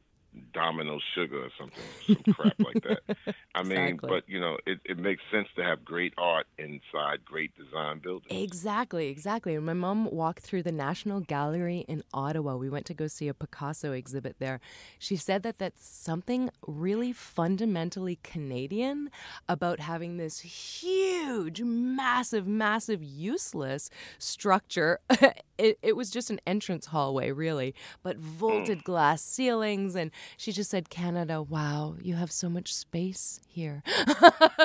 Domino 0.53 0.99
Sugar 1.15 1.45
or 1.45 1.49
something, 1.59 1.83
some 2.07 2.33
crap 2.33 2.59
like 2.59 2.83
that. 2.83 3.35
I 3.55 3.63
mean, 3.63 3.77
Exactly. 3.77 4.09
but 4.09 4.23
you 4.27 4.39
know, 4.39 4.57
it, 4.65 4.79
it 4.85 4.97
makes 4.97 5.21
sense 5.31 5.47
to 5.55 5.63
have 5.63 5.83
great 5.83 6.13
art 6.17 6.47
inside 6.57 7.25
great 7.25 7.51
design 7.55 7.99
buildings. 7.99 8.31
Exactly, 8.31 9.07
exactly. 9.07 9.57
My 9.57 9.73
mom 9.73 10.05
walked 10.05 10.41
through 10.41 10.63
the 10.63 10.71
National 10.71 11.19
Gallery 11.19 11.85
in 11.87 12.03
Ottawa. 12.13 12.55
We 12.55 12.69
went 12.69 12.85
to 12.87 12.93
go 12.93 13.07
see 13.07 13.27
a 13.27 13.33
Picasso 13.33 13.91
exhibit 13.91 14.37
there. 14.39 14.59
She 14.99 15.15
said 15.15 15.43
that 15.43 15.59
that's 15.59 15.85
something 15.85 16.49
really 16.67 17.13
fundamentally 17.13 18.19
Canadian 18.23 19.09
about 19.47 19.79
having 19.79 20.17
this 20.17 20.39
huge, 20.39 21.61
massive, 21.61 22.47
massive, 22.47 23.03
useless 23.03 23.89
structure. 24.17 24.99
it, 25.57 25.77
it 25.81 25.95
was 25.95 26.09
just 26.09 26.29
an 26.29 26.39
entrance 26.45 26.87
hallway, 26.87 27.31
really, 27.31 27.75
but 28.01 28.17
mm. 28.17 28.21
vaulted 28.21 28.83
glass 28.83 29.21
ceilings. 29.21 29.95
And 29.95 30.11
she 30.37 30.51
just 30.51 30.69
said, 30.69 30.89
Canada, 30.89 31.41
wow, 31.41 31.95
you 32.01 32.15
have 32.15 32.31
so 32.31 32.49
much 32.49 32.73
space 32.73 33.39
here. 33.47 33.83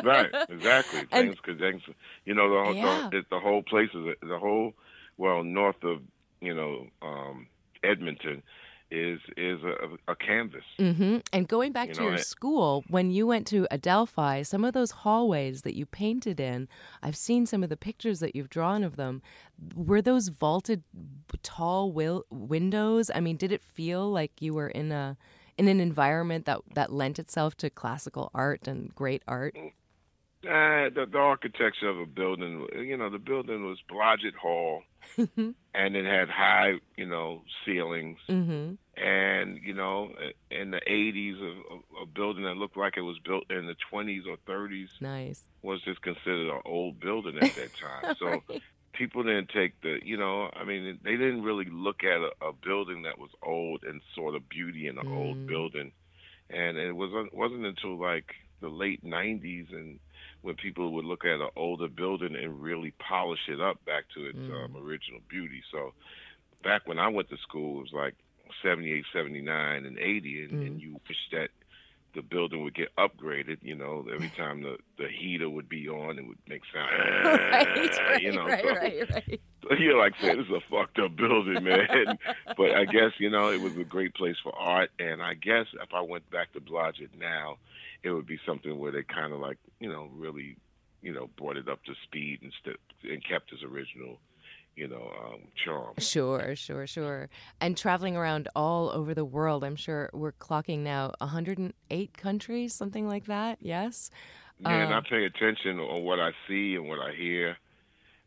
right, 0.05 0.31
exactly. 0.49 1.01
And- 1.13 1.29
Things, 1.31 1.37
cause 1.45 1.59
things, 1.59 1.83
you 2.25 2.35
know, 2.35 2.49
the 2.51 2.65
whole, 2.65 2.75
Yeah. 2.75 3.09
the, 3.11 3.23
the 3.31 3.41
whole 3.41 3.63
place 3.63 3.91
is 3.95 4.15
the 4.23 4.39
whole, 4.39 4.75
well, 5.17 5.43
north 5.43 5.83
of, 5.83 6.01
you 6.41 6.55
know, 6.55 6.87
um, 7.03 7.47
Edmonton, 7.83 8.43
is 8.91 9.21
is 9.37 9.61
a, 9.65 10.11
a 10.13 10.17
canvas. 10.17 10.65
hmm 10.79 11.19
And 11.35 11.47
going 11.47 11.73
back 11.73 11.89
You 11.89 11.95
to 11.95 12.01
know, 12.01 12.07
your 12.07 12.15
it- 12.17 12.25
school, 12.25 12.85
when 12.89 13.11
you 13.11 13.27
went 13.27 13.47
to 13.49 13.67
Adelphi, 13.71 14.43
some 14.45 14.65
of 14.65 14.73
those 14.73 14.93
hallways 14.93 15.61
that 15.63 15.77
you 15.77 15.85
painted 15.85 16.41
in, 16.41 16.69
I've 17.03 17.15
seen 17.17 17.45
some 17.45 17.63
of 17.63 17.69
the 17.69 17.77
pictures 17.77 18.21
that 18.21 18.35
you've 18.35 18.49
drawn 18.49 18.83
of 18.83 18.97
them. 18.97 19.21
Were 19.77 20.01
those 20.01 20.29
vaulted, 20.29 20.85
tall 21.43 21.93
wil- 21.93 22.25
windows? 22.31 23.11
I 23.15 23.21
mean, 23.21 23.37
did 23.37 23.53
it 23.53 23.63
feel 23.63 24.11
like 24.11 24.41
you 24.41 24.55
were 24.55 24.69
in 24.69 24.91
a 24.91 25.19
in 25.59 25.69
an 25.69 25.81
environment 25.81 26.47
that 26.47 26.61
that 26.75 26.93
lent 26.93 27.19
itself 27.19 27.57
to 27.59 27.69
classical 27.71 28.31
art 28.35 28.67
and 28.69 28.95
great 28.95 29.23
art? 29.27 29.55
Uh, 29.57 30.89
the, 30.95 31.05
the 31.11 31.19
architecture 31.19 31.89
of 31.89 31.99
a 31.99 32.07
building, 32.07 32.65
you 32.77 32.97
know, 32.97 33.11
the 33.11 33.19
building 33.19 33.65
was 33.67 33.79
Blodgett 33.91 34.37
Hall, 34.41 34.83
and 35.17 35.97
it 35.97 36.05
had 36.05 36.29
high, 36.31 36.75
you 36.97 37.07
know, 37.07 37.43
ceilings. 37.67 38.19
hmm 38.29 38.75
And 38.97 39.59
you 39.63 39.75
know, 39.75 40.11
in 40.51 40.71
the 40.71 40.81
'80s, 40.89 41.41
a, 41.43 42.03
a 42.03 42.07
building 42.07 42.45
that 42.45 42.57
looked 42.57 42.77
like 42.77 42.97
it 42.97 43.03
was 43.03 43.19
built 43.25 43.45
in 43.51 43.67
the 43.67 43.75
20s 43.93 44.23
or 44.29 44.37
30s 44.49 44.89
Nice. 45.01 45.43
was 45.63 45.83
just 45.83 46.01
considered 46.03 46.51
an 46.55 46.61
old 46.65 47.01
building 47.01 47.37
at 47.37 47.55
that 47.57 47.71
time. 47.81 48.15
So 48.21 48.43
people 48.99 49.25
didn't 49.25 49.51
take 49.55 49.81
the, 49.83 49.99
you 50.05 50.19
know, 50.19 50.51
I 50.55 50.65
mean, 50.65 50.99
they 51.05 51.13
didn't 51.13 51.43
really 51.45 51.67
look 51.71 52.05
at 52.05 52.21
a, 52.21 52.31
a 52.49 52.53
building 52.53 53.03
that 53.05 53.19
was 53.19 53.31
old 53.45 53.85
and 53.85 54.03
saw 54.15 54.33
the 54.33 54.41
beauty 54.51 54.89
in 54.89 54.99
an 54.99 55.05
Mm. 55.05 55.13
old 55.17 55.39
building. 55.49 55.93
And 56.51 56.79
it 56.79 56.93
wasn't 56.93 57.35
wasn't 57.35 57.67
until 57.67 58.01
like 58.01 58.27
the 58.61 58.69
late 58.69 59.05
'90s 59.05 59.73
and 59.73 60.01
when 60.43 60.57
people 60.57 60.93
would 60.95 61.05
look 61.05 61.25
at 61.25 61.41
an 61.41 61.51
older 61.57 61.89
building 61.89 62.37
and 62.37 62.63
really 62.63 62.95
polish 63.09 63.49
it 63.49 63.61
up 63.61 63.85
back 63.87 64.05
to 64.15 64.27
its 64.27 64.39
Mm. 64.39 64.51
um, 64.51 64.77
original 64.77 65.21
beauty. 65.31 65.63
So 65.73 65.93
back 66.65 66.87
when 66.87 66.99
I 66.99 67.09
went 67.09 67.29
to 67.31 67.37
school, 67.39 67.81
it 67.81 67.83
was 67.85 67.93
like 67.95 68.15
78, 68.63 69.05
79, 69.15 69.85
and 69.87 69.99
80, 69.99 70.45
and, 70.45 70.59
Mm. 70.59 70.67
and 70.67 70.81
you 70.81 71.01
wish 71.09 71.19
that 71.33 71.51
the 72.15 72.23
building 72.23 72.63
would 72.65 72.75
get 72.75 72.95
upgraded. 72.97 73.59
You 73.63 73.75
know, 73.75 74.07
every 74.13 74.31
time 74.37 74.63
the 74.63 74.77
the 74.99 75.09
heater 75.09 75.49
would 75.49 75.69
be 75.69 75.89
on, 75.89 76.19
it 76.19 76.27
would 76.27 76.39
make 76.49 76.63
sound. 76.73 76.91
right, 77.25 77.99
right, 77.99 78.21
you 78.23 78.33
know, 78.33 78.47
right, 78.47 78.65
so, 78.65 78.75
right, 78.75 79.11
right. 79.11 79.41
so 79.63 79.75
you're 79.75 79.99
like 79.99 80.15
saying 80.21 80.39
this 80.39 80.47
is 80.47 80.53
a 80.53 80.71
fucked 80.71 80.99
up 80.99 81.17
building, 81.17 81.65
man. 81.65 82.19
but 82.57 82.73
I 82.73 82.85
guess 82.85 83.13
you 83.19 83.31
know 83.31 83.51
it 83.51 83.61
was 83.61 83.77
a 83.77 83.85
great 83.85 84.15
place 84.15 84.37
for 84.43 84.55
art, 84.57 84.91
and 84.99 85.23
I 85.23 85.35
guess 85.35 85.67
if 85.75 85.93
I 85.93 86.01
went 86.01 86.29
back 86.31 86.53
to 86.53 86.61
Blodgett 86.61 87.19
now, 87.19 87.59
it 88.03 88.11
would 88.11 88.27
be 88.27 88.39
something 88.47 88.79
where 88.79 88.93
they 88.93 89.03
kind 89.03 89.33
of 89.33 89.41
like 89.41 89.59
you 89.81 89.89
know 89.89 90.09
really, 90.15 90.57
you 91.03 91.13
know, 91.13 91.29
brought 91.37 91.57
it 91.57 91.69
up 91.69 91.85
to 91.85 91.93
speed 92.05 92.41
and 92.43 92.53
st- 92.63 92.81
and 93.05 93.23
kept 93.25 93.53
its 93.53 93.63
original 93.63 94.19
you 94.79 94.89
know, 94.89 95.11
um, 95.25 95.49
charm. 95.65 95.97
Sure, 95.99 96.55
sure, 96.55 96.87
sure. 96.87 97.29
And 97.61 97.77
traveling 97.77 98.17
around 98.17 98.49
all 98.55 98.89
over 98.91 99.15
the 99.15 99.25
world, 99.25 99.65
I'm 99.65 99.75
sure 99.75 100.11
we're 100.13 100.33
clocking 100.33 100.81
now 100.81 101.13
108 101.19 102.17
countries, 102.17 102.73
something 102.73 103.09
like 103.09 103.25
that. 103.27 103.59
Yes. 103.61 104.11
Yeah, 104.59 104.83
and 104.83 104.93
I 104.93 105.01
Uh, 105.01 105.03
pay 105.09 105.25
attention 105.25 105.79
on 105.79 106.05
what 106.05 106.19
I 106.21 106.31
see 106.49 106.75
and 106.75 106.89
what 106.89 106.99
I 106.99 107.13
hear. 107.15 107.57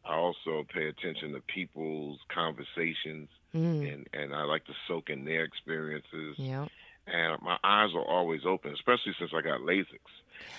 I 0.05 0.15
also 0.15 0.65
pay 0.73 0.87
attention 0.87 1.33
to 1.33 1.41
people's 1.53 2.19
conversations, 2.33 3.29
mm, 3.53 3.91
and 3.91 4.07
and 4.13 4.35
I 4.35 4.43
like 4.43 4.65
to 4.65 4.73
soak 4.87 5.09
in 5.09 5.25
their 5.25 5.43
experiences. 5.45 6.37
yeah. 6.37 6.67
And 7.07 7.41
my 7.41 7.57
eyes 7.63 7.91
are 7.95 8.05
always 8.05 8.41
open, 8.45 8.73
especially 8.73 9.13
since 9.19 9.31
I 9.35 9.41
got 9.41 9.61
Lasix. 9.61 10.01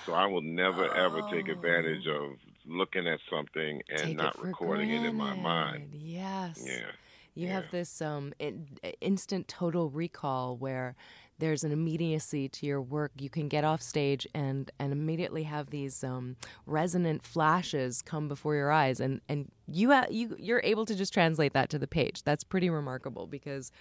So 0.06 0.12
I 0.14 0.26
will 0.26 0.42
never 0.42 0.88
ever 0.94 1.22
take 1.22 1.49
Oh. 1.49 1.52
advantage 1.52 2.06
of 2.08 2.38
looking 2.66 3.07
at 3.07 3.19
something 3.31 3.83
and 3.88 3.99
Take 3.99 4.16
not 4.16 4.37
it 4.37 4.42
recording 4.42 4.90
it 4.90 5.04
in 5.04 5.16
my 5.16 5.35
mind. 5.35 5.90
Yes. 5.92 6.62
Yeah. 6.64 6.90
You 7.35 7.47
yeah. 7.47 7.54
have 7.54 7.71
this 7.71 8.02
um, 8.02 8.33
in, 8.38 8.69
instant 9.00 9.49
total 9.49 9.88
recall 9.88 10.57
where 10.57 10.95
there's 11.38 11.64
an 11.64 11.73
immediacy 11.73 12.49
to 12.49 12.66
your 12.66 12.81
work. 12.81 13.12
You 13.19 13.31
can 13.31 13.49
get 13.49 13.64
off 13.64 13.83
stage 13.83 14.26
and, 14.35 14.71
and 14.78 14.92
immediately 14.92 15.45
have 15.45 15.71
these 15.71 16.04
um, 16.04 16.37
resonant 16.66 17.25
flashes 17.25 18.02
come 18.02 18.28
before 18.28 18.54
your 18.54 18.71
eyes, 18.71 19.00
and 19.00 19.21
and 19.28 19.50
you 19.66 19.90
ha- 19.90 20.07
you 20.11 20.37
you're 20.38 20.61
able 20.62 20.85
to 20.87 20.95
just 20.95 21.12
translate 21.12 21.52
that 21.54 21.71
to 21.71 21.78
the 21.78 21.88
page. 21.88 22.23
That's 22.23 22.45
pretty 22.45 22.71
remarkable 22.71 23.26
because. 23.26 23.73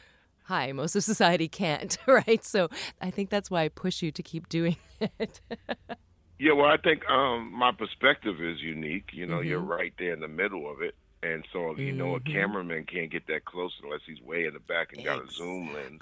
Hi, 0.46 0.72
most 0.72 0.96
of 0.96 1.04
society 1.04 1.48
can't, 1.48 1.96
right? 2.08 2.44
So 2.44 2.68
I 3.00 3.12
think 3.12 3.30
that's 3.30 3.52
why 3.52 3.62
I 3.62 3.70
push 3.70 4.02
you 4.02 4.12
to 4.12 4.24
keep 4.24 4.50
doing 4.50 4.76
it. 5.20 5.40
Yeah, 6.42 6.54
well, 6.54 6.66
I 6.66 6.78
think 6.78 7.08
um, 7.08 7.52
my 7.54 7.72
perspective 7.72 8.42
is 8.42 8.60
unique. 8.62 9.10
You 9.14 9.28
know, 9.28 9.42
you're 9.42 9.62
Mhm. 9.62 9.68
right 9.80 9.94
there 10.00 10.12
in 10.14 10.22
the 10.22 10.28
middle 10.28 10.68
of 10.72 10.82
it, 10.82 10.96
and 11.22 11.46
so 11.54 11.78
you 11.78 11.92
know 11.92 12.16
a 12.16 12.20
Mhm. 12.20 12.34
cameraman 12.34 12.86
can't 12.86 13.12
get 13.12 13.28
that 13.28 13.46
close 13.46 13.80
unless 13.84 14.02
he's 14.08 14.20
way 14.22 14.46
in 14.46 14.54
the 14.56 14.60
back 14.60 14.92
and 14.92 15.06
got 15.06 15.24
a 15.24 15.28
zoom 15.32 15.72
lens. 15.72 16.02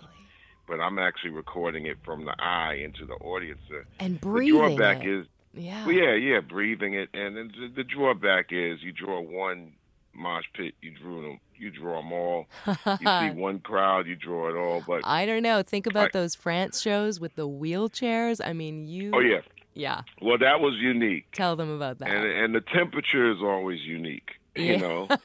But 0.66 0.80
I'm 0.80 0.98
actually 0.98 1.32
recording 1.32 1.88
it 1.88 1.98
from 2.06 2.24
the 2.24 2.36
eye 2.42 2.76
into 2.76 3.06
the 3.06 3.16
audience. 3.16 3.60
And 4.00 4.16
The 4.16 4.20
breathing 4.20 4.60
drawback 4.78 5.04
it. 5.04 5.10
is, 5.12 5.28
yeah. 5.54 5.86
well, 5.86 5.94
yeah, 5.94 6.14
yeah, 6.14 6.40
breathing 6.40 6.94
it, 6.94 7.10
and 7.14 7.36
then 7.36 7.52
the, 7.60 7.68
the 7.68 7.84
drawback 7.84 8.54
is 8.54 8.82
you 8.82 8.94
draw 8.94 9.20
one 9.20 9.74
mosh 10.14 10.46
pit, 10.54 10.74
you 10.82 10.92
drew 10.92 11.22
them, 11.22 11.40
you 11.58 11.70
draw 11.70 12.02
them 12.02 12.14
all. 12.14 12.48
You 12.66 12.74
see 12.98 13.30
one 13.36 13.60
crowd, 13.60 14.08
you 14.08 14.16
draw 14.16 14.48
it 14.50 14.56
all. 14.56 14.82
But 14.88 15.02
I 15.06 15.26
don't 15.26 15.44
know. 15.44 15.64
Think 15.64 15.86
about 15.86 16.08
I- 16.16 16.20
those 16.20 16.34
France 16.36 16.82
shows 16.82 17.20
with 17.20 17.36
the 17.36 17.48
wheelchairs. 17.50 18.40
I 18.46 18.54
mean, 18.54 18.88
you. 18.88 19.12
oh 19.14 19.20
yeah, 19.20 19.42
Yeah. 19.76 20.02
well 20.22 20.38
that 20.38 20.60
was 20.62 20.76
unique, 20.80 21.26
Tell 21.32 21.56
them 21.56 21.70
about 21.72 22.00
that. 22.00 22.10
and 22.10 22.26
and 22.26 22.56
the 22.56 22.62
temperature 22.62 23.32
is 23.32 23.38
always 23.42 23.82
unique. 23.82 24.32
You 24.56 24.78
know. 24.78 25.08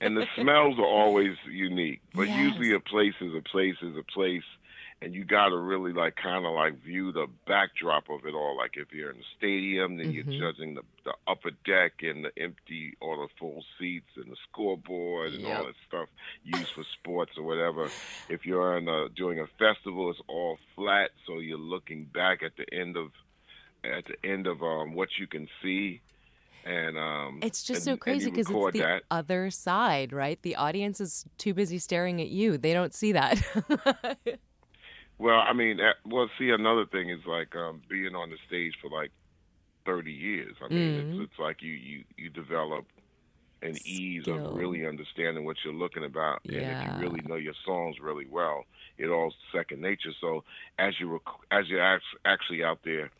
And 0.00 0.16
the 0.16 0.26
smells 0.34 0.78
are 0.78 0.84
always 0.84 1.36
unique. 1.48 2.00
But 2.14 2.26
Yes. 2.28 2.38
usually 2.38 2.74
a 2.74 2.80
place 2.80 3.14
is 3.20 3.32
a 3.34 3.40
place 3.40 3.76
is 3.80 3.96
a 3.96 4.02
place, 4.02 4.42
and 5.00 5.14
you 5.14 5.24
got 5.24 5.48
to 5.50 5.56
really 5.56 5.92
like 5.94 6.16
kind 6.16 6.44
of 6.44 6.52
like 6.52 6.74
view 6.82 7.10
the 7.12 7.26
backdrop 7.46 8.10
of 8.10 8.26
it 8.26 8.34
all. 8.34 8.56
Like 8.58 8.72
if 8.76 8.92
you're 8.92 9.12
in 9.12 9.16
the 9.18 9.24
stadium, 9.38 9.96
then 9.96 10.08
Mhm. 10.12 10.14
you're 10.14 10.40
judging 10.52 10.74
the 10.74 10.82
the 11.04 11.14
upper 11.26 11.52
deck 11.64 12.02
and 12.02 12.24
the 12.24 12.32
empty 12.38 12.94
or 13.00 13.16
the 13.16 13.28
full 13.38 13.64
seats 13.78 14.10
and 14.16 14.30
the 14.30 14.36
scoreboard 14.50 15.32
and 15.34 15.42
Yep. 15.42 15.58
all 15.58 15.64
that 15.66 15.74
stuff 15.86 16.08
used 16.42 16.72
for 16.72 16.84
sports 16.98 17.32
or 17.38 17.44
whatever. 17.44 17.90
If 18.28 18.44
you're 18.44 18.76
in 18.76 18.88
a, 18.88 19.08
doing 19.10 19.38
a 19.38 19.46
festival, 19.58 20.10
it's 20.10 20.20
all 20.28 20.58
flat, 20.74 21.10
so 21.26 21.38
you're 21.38 21.56
looking 21.58 22.04
back 22.06 22.42
at 22.42 22.56
the 22.56 22.66
end 22.74 22.96
of 22.96 23.12
at 23.84 24.04
the 24.06 24.28
end 24.28 24.46
of 24.46 24.62
um, 24.62 24.94
what 24.94 25.08
you 25.18 25.26
can 25.26 25.48
see. 25.62 26.00
And 26.66 26.96
um, 26.96 27.40
It's 27.42 27.62
just 27.62 27.86
and- 27.86 27.94
so 27.94 27.96
crazy 27.98 28.30
because 28.30 28.48
it's 28.48 28.72
the 28.72 28.80
that. 28.80 29.02
other 29.10 29.50
side, 29.50 30.12
right? 30.12 30.40
The 30.40 30.56
audience 30.56 30.98
is 31.00 31.26
too 31.36 31.52
busy 31.52 31.78
staring 31.78 32.20
at 32.22 32.28
you. 32.28 32.56
They 32.56 32.72
don't 32.72 32.94
see 32.94 33.12
that. 33.12 33.38
Well, 35.16 35.38
I 35.48 35.52
mean, 35.52 35.78
well, 36.04 36.28
see, 36.38 36.50
another 36.50 36.86
thing 36.86 37.08
is 37.08 37.20
like 37.24 37.54
um, 37.54 37.82
being 37.88 38.16
on 38.16 38.30
the 38.30 38.36
stage 38.48 38.72
for 38.82 38.90
like 38.90 39.12
thirty 39.86 40.10
years. 40.12 40.56
I 40.60 40.66
mean, 40.68 40.94
Mhm. 40.94 41.20
it's, 41.22 41.30
it's 41.30 41.38
like 41.38 41.62
you 41.62 41.72
you 41.72 42.04
you 42.16 42.30
develop 42.30 42.84
an 43.62 43.76
ease 43.86 44.26
of 44.26 44.56
really 44.56 44.84
understanding 44.84 45.44
what 45.44 45.56
you're 45.64 45.72
looking 45.72 46.04
about, 46.04 46.40
and 46.46 46.56
if 46.56 46.60
Yeah. 46.62 46.96
you 46.96 47.00
really 47.00 47.20
know 47.28 47.36
your 47.36 47.54
songs 47.64 48.00
really 48.00 48.26
well, 48.26 48.64
it 48.98 49.06
all's 49.06 49.36
second 49.52 49.80
nature. 49.80 50.10
So 50.20 50.42
as 50.80 50.98
you 50.98 51.08
rec- 51.08 51.46
as 51.52 51.68
you're 51.68 52.00
actually 52.24 52.64
out 52.64 52.80
there 52.84 53.10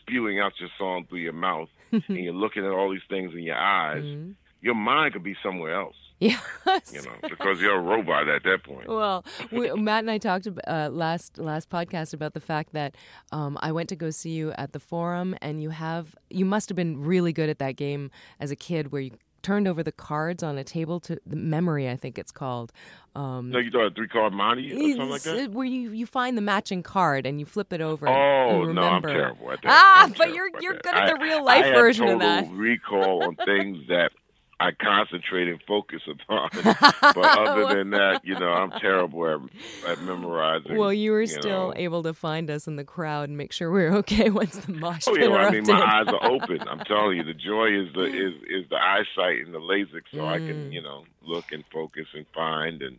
spewing 0.00 0.38
out 0.40 0.52
your 0.60 0.70
song 0.78 1.06
through 1.08 1.20
your 1.20 1.32
mouth, 1.32 1.68
and 1.92 2.02
you're 2.08 2.32
looking 2.32 2.64
at 2.64 2.70
all 2.72 2.90
these 2.90 3.00
things 3.08 3.32
in 3.34 3.42
your 3.42 3.56
eyes, 3.58 4.04
Mhm. 4.04 4.34
your 4.60 4.74
mind 4.74 5.12
could 5.14 5.22
be 5.24 5.36
somewhere 5.42 5.74
else. 5.74 5.96
Yes. 6.22 6.92
You 6.92 7.00
know, 7.00 7.16
because 7.30 7.62
you're 7.62 7.76
a 7.76 7.80
robot 7.80 8.28
at 8.28 8.42
that 8.44 8.62
point. 8.62 8.88
Well, 8.88 9.24
we, 9.50 9.72
Matt 9.72 10.00
and 10.04 10.10
I 10.10 10.18
talked 10.18 10.46
uh, 10.66 10.90
last 10.92 11.38
last 11.38 11.70
podcast 11.70 12.12
about 12.12 12.34
the 12.34 12.40
fact 12.40 12.74
that 12.74 12.94
um, 13.32 13.56
I 13.62 13.72
went 13.72 13.88
to 13.88 13.96
go 13.96 14.10
see 14.10 14.32
you 14.32 14.52
at 14.58 14.72
the 14.74 14.80
Forum, 14.80 15.34
and 15.40 15.62
you 15.62 15.70
have 15.70 16.14
you 16.28 16.44
must 16.44 16.68
have 16.68 16.76
been 16.76 17.00
really 17.02 17.32
good 17.32 17.48
at 17.48 17.58
that 17.60 17.76
game 17.76 18.10
as 18.38 18.50
a 18.50 18.56
kid, 18.56 18.92
where 18.92 19.00
you 19.00 19.12
turned 19.42 19.66
over 19.68 19.82
the 19.82 19.92
cards 19.92 20.42
on 20.42 20.58
a 20.58 20.64
table 20.64 21.00
to 21.00 21.18
the 21.26 21.36
memory, 21.36 21.88
I 21.88 21.96
think 21.96 22.18
it's 22.18 22.32
called. 22.32 22.72
Um, 23.16 23.50
No, 23.50 23.58
you 23.58 23.70
thought 23.70 23.94
three 23.96 24.06
card 24.08 24.32
Monty 24.32 24.72
or 24.72 24.78
something 24.78 25.08
like 25.08 25.22
that. 25.22 25.50
Where 25.50 25.66
you, 25.66 25.90
you 25.90 26.06
find 26.06 26.36
the 26.36 26.42
matching 26.42 26.82
card 26.82 27.26
and 27.26 27.40
you 27.40 27.46
flip 27.46 27.72
it 27.72 27.80
over. 27.80 28.06
Oh 28.08 28.64
no, 28.72 28.82
I'm 28.82 29.02
terrible 29.02 29.50
at 29.50 29.62
that. 29.62 29.68
Ah, 29.72 30.04
I'm 30.04 30.12
but 30.12 30.32
you're 30.34 30.50
you're 30.60 30.74
good 30.74 30.94
at 30.94 31.08
I- 31.08 31.12
the 31.12 31.18
real 31.20 31.44
life 31.44 31.64
I 31.64 31.72
version 31.72 32.06
total 32.06 32.22
of 32.22 32.44
that. 32.46 32.50
recall 32.52 33.24
on 33.24 33.36
things 33.36 33.78
that 33.88 34.12
I 34.60 34.72
concentrate 34.72 35.48
and 35.48 35.58
focus 35.66 36.02
upon. 36.06 36.50
but 37.00 37.16
other 37.16 37.74
than 37.74 37.90
that, 37.90 38.20
you 38.24 38.38
know, 38.38 38.50
I'm 38.50 38.70
terrible 38.72 39.26
at, 39.26 39.90
at 39.90 40.02
memorizing. 40.02 40.76
Well, 40.76 40.92
you 40.92 41.12
were 41.12 41.22
you 41.22 41.26
still 41.28 41.68
know. 41.68 41.74
able 41.74 42.02
to 42.02 42.12
find 42.12 42.50
us 42.50 42.66
in 42.66 42.76
the 42.76 42.84
crowd 42.84 43.30
and 43.30 43.38
make 43.38 43.52
sure 43.52 43.70
we 43.72 43.82
were 43.82 43.94
okay 43.96 44.28
once 44.42 44.56
the 44.58 44.72
mosh 44.72 45.04
Oh 45.08 45.16
yeah, 45.16 45.28
well, 45.28 45.46
I 45.46 45.50
mean 45.50 45.64
my 45.66 45.80
eyes 45.80 46.08
are 46.08 46.30
open. 46.30 46.60
I'm 46.68 46.80
telling 46.80 47.16
you, 47.16 47.24
the 47.24 47.32
joy 47.32 47.68
is 47.72 47.88
the 47.94 48.04
is 48.04 48.34
is 48.64 48.68
the 48.68 48.76
eyesight 48.76 49.44
and 49.46 49.54
the 49.54 49.60
LASIK, 49.60 50.02
so 50.12 50.26
I 50.26 50.36
can 50.38 50.50
Mm. 50.50 50.72
you 50.74 50.82
know 50.82 51.04
look 51.22 51.52
and 51.52 51.64
focus 51.72 52.06
and 52.14 52.26
find 52.34 52.82
and 52.82 52.98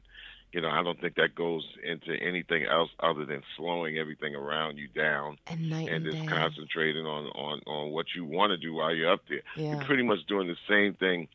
you 0.53 0.61
know 0.61 0.69
I 0.69 0.81
don't 0.81 0.99
think 0.99 1.15
that 1.15 1.35
goes 1.35 1.63
into 1.83 2.11
anything 2.21 2.65
else 2.65 2.89
other 2.99 3.23
than 3.25 3.43
slowing 3.55 3.97
everything 3.99 4.33
around 4.35 4.77
you 4.77 4.87
down 4.87 5.37
and 5.45 5.71
and, 5.71 6.05
just 6.05 6.17
day. 6.17 6.25
concentrating 6.25 7.05
on 7.05 7.27
on 7.27 7.59
on 7.67 7.91
what 7.91 8.07
you 8.15 8.25
want 8.25 8.49
to 8.51 8.57
do 8.57 8.73
while 8.73 8.95
you're 8.95 9.11
up 9.11 9.21
there. 9.29 9.41
Yeah. 9.55 9.75
You're 9.75 9.83
pretty 9.83 10.03
much 10.03 10.19
doing 10.27 10.47
the 10.47 10.57
same 10.67 10.95
thing 10.95 11.27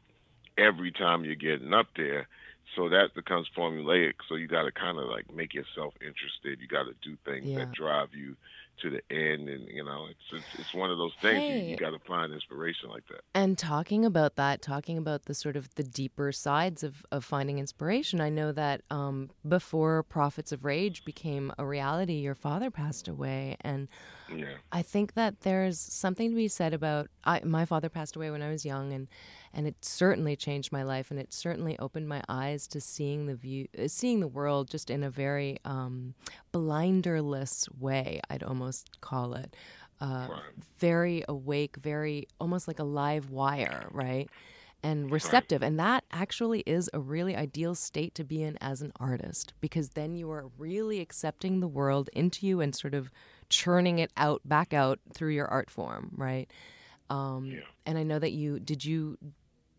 every 0.58 0.92
time 0.92 1.24
you're 1.24 1.34
getting 1.34 1.72
up 1.74 1.86
there. 1.96 2.28
So 2.74 2.88
that 2.90 3.14
becomes 3.14 3.48
formulaic. 3.56 4.14
So 4.28 4.34
you 4.34 4.48
got 4.48 4.64
to 4.64 4.72
kind 4.72 4.98
of 4.98 5.08
like 5.08 5.32
make 5.32 5.54
yourself 5.54 5.94
interested. 6.00 6.60
You 6.60 6.68
got 6.68 6.84
to 6.84 6.94
do 7.02 7.16
things 7.24 7.46
Yeah. 7.46 7.60
that 7.60 7.72
drive 7.72 8.08
you 8.12 8.36
to 8.82 8.90
the 8.90 9.00
end, 9.10 9.48
and 9.48 9.66
you 9.68 9.82
know, 9.82 10.06
it's 10.10 10.20
it's, 10.30 10.60
it's 10.60 10.74
one 10.74 10.90
of 10.90 10.98
those 10.98 11.14
things. 11.22 11.44
You, 11.48 11.54
you 11.70 11.76
got 11.76 11.90
to 11.90 11.98
find 12.00 12.34
inspiration 12.34 12.90
like 12.90 13.06
that. 13.08 13.20
And 13.34 13.56
talking 13.56 14.04
about 14.04 14.36
that, 14.36 14.60
talking 14.60 14.98
about 14.98 15.24
the 15.24 15.34
sort 15.34 15.56
of 15.56 15.74
the 15.76 15.82
deeper 15.82 16.30
sides 16.32 16.82
of, 16.82 17.02
of 17.10 17.24
finding 17.24 17.58
inspiration, 17.58 18.20
I 18.20 18.28
know 18.28 18.52
that 18.52 18.82
um, 18.90 19.30
before 19.48 20.02
Prophets 20.02 20.52
of 20.52 20.66
Rage 20.66 21.06
became 21.06 21.52
a 21.56 21.64
reality, 21.64 22.14
your 22.14 22.34
father 22.34 22.70
passed 22.70 23.08
away. 23.08 23.56
And 23.62 23.88
Yeah. 24.34 24.54
I 24.72 24.82
think 24.82 25.14
that 25.14 25.40
there's 25.40 25.78
something 25.78 26.30
to 26.30 26.36
be 26.36 26.48
said 26.48 26.74
about 26.74 27.08
I, 27.24 27.40
my 27.44 27.64
father 27.64 27.88
passed 27.88 28.16
away 28.16 28.30
when 28.30 28.42
I 28.42 28.48
was 28.50 28.64
young, 28.64 28.92
and 28.92 29.08
and 29.52 29.66
it 29.66 29.84
certainly 29.84 30.36
changed 30.36 30.72
my 30.72 30.82
life, 30.82 31.10
and 31.10 31.18
it 31.20 31.32
certainly 31.32 31.78
opened 31.78 32.08
my 32.08 32.22
eyes 32.28 32.66
to 32.68 32.80
seeing 32.80 33.26
the 33.26 33.34
view, 33.34 33.68
uh, 33.78 33.88
seeing 33.88 34.20
the 34.20 34.28
world 34.28 34.68
just 34.68 34.90
in 34.90 35.02
a 35.02 35.10
very 35.10 35.58
um, 35.64 36.14
blinderless 36.52 37.68
way. 37.78 38.20
I'd 38.30 38.42
almost 38.42 39.00
call 39.00 39.34
it. 39.34 39.54
Uh, 40.00 40.28
Right. 40.30 40.40
Very 40.78 41.24
awake, 41.28 41.76
very 41.76 42.28
almost 42.38 42.68
like 42.68 42.78
a 42.78 42.84
live 42.84 43.30
wire, 43.30 43.88
right? 43.90 44.28
And 44.82 45.10
receptive. 45.10 45.62
And 45.62 45.78
that 45.80 46.04
actually 46.12 46.60
is 46.66 46.90
a 46.92 47.00
really 47.00 47.34
ideal 47.34 47.74
state 47.74 48.14
to 48.16 48.24
be 48.24 48.42
in 48.42 48.58
as 48.60 48.82
an 48.82 48.92
artist 49.00 49.54
because 49.60 49.90
then 49.90 50.14
you 50.14 50.30
are 50.30 50.50
really 50.58 51.00
accepting 51.00 51.60
the 51.60 51.66
world 51.68 52.10
into 52.12 52.46
you 52.46 52.60
and 52.60 52.74
sort 52.74 52.94
of 52.94 53.10
churning 53.48 53.98
it 53.98 54.10
out, 54.16 54.42
back 54.44 54.72
out 54.74 54.98
through 55.12 55.30
your 55.30 55.46
art 55.46 55.70
form, 55.70 56.12
right? 56.16 56.50
Um, 57.10 57.46
Yeah. 57.46 57.60
And 57.84 57.96
I 57.98 58.02
know 58.02 58.18
that 58.18 58.32
you 58.32 58.58
did 58.60 58.84
you 58.84 59.18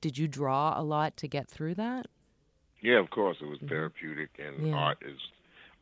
did 0.01 0.17
you 0.17 0.27
draw 0.27 0.79
a 0.79 0.83
lot 0.83 1.17
to 1.17 1.27
get 1.27 1.47
through 1.49 1.75
that? 1.75 2.07
Yeah, 2.81 2.99
of 2.99 3.09
course, 3.09 3.37
it 3.41 3.45
was 3.45 3.59
therapeutic, 3.67 4.29
and 4.39 4.55
Mm-hmm. 4.57 4.65
Yeah. 4.67 4.75
art 4.75 4.97
is 5.01 5.19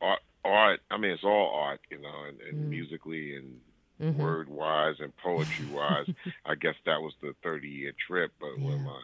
art. 0.02 0.20
Art. 0.44 0.80
I 0.92 0.98
mean, 0.98 1.12
it's 1.12 1.24
all 1.24 1.52
art, 1.56 1.82
you 1.90 2.00
know, 2.00 2.24
and, 2.28 2.40
and 2.42 2.66
Mm. 2.66 2.70
musically 2.70 3.36
and 3.36 3.62
mm-hmm. 4.00 4.22
word 4.22 4.48
wise 4.48 4.96
and 5.00 5.16
poetry 5.18 5.66
wise. 5.68 6.08
I 6.46 6.54
guess 6.56 6.76
that 6.86 7.02
was 7.02 7.14
the 7.22 7.34
30 7.44 7.68
year 7.68 7.94
trip. 8.08 8.32
But 8.40 8.58
yeah. 8.58 8.66
when 8.68 8.84
my 8.84 9.02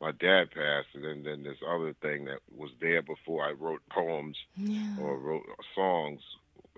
my 0.00 0.12
dad 0.12 0.52
passed, 0.52 0.86
and 0.94 1.02
then, 1.04 1.24
then 1.24 1.42
this 1.42 1.58
other 1.68 1.92
thing 1.94 2.26
that 2.26 2.38
was 2.56 2.70
there 2.80 3.02
before 3.02 3.44
I 3.44 3.50
wrote 3.50 3.82
poems 3.90 4.36
yeah. 4.56 4.96
or 5.00 5.18
wrote 5.18 5.42
songs, 5.74 6.20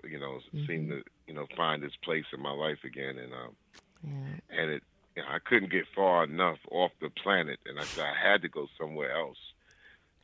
you 0.03 0.19
know, 0.19 0.39
mm-hmm. 0.53 0.65
seemed 0.67 0.89
to 0.89 1.03
you 1.27 1.33
know 1.33 1.47
find 1.55 1.83
its 1.83 1.95
place 2.03 2.25
in 2.33 2.41
my 2.41 2.51
life 2.51 2.79
again, 2.83 3.17
and 3.17 3.33
um, 3.33 3.55
yeah. 4.03 4.59
and 4.59 4.71
it 4.71 4.83
you 5.15 5.23
know, 5.23 5.29
I 5.29 5.39
couldn't 5.39 5.71
get 5.71 5.85
far 5.95 6.23
enough 6.23 6.59
off 6.71 6.91
the 7.01 7.09
planet, 7.09 7.59
and 7.65 7.79
I 7.79 7.83
I 8.01 8.13
had 8.29 8.41
to 8.43 8.49
go 8.49 8.67
somewhere 8.77 9.15
else 9.15 9.37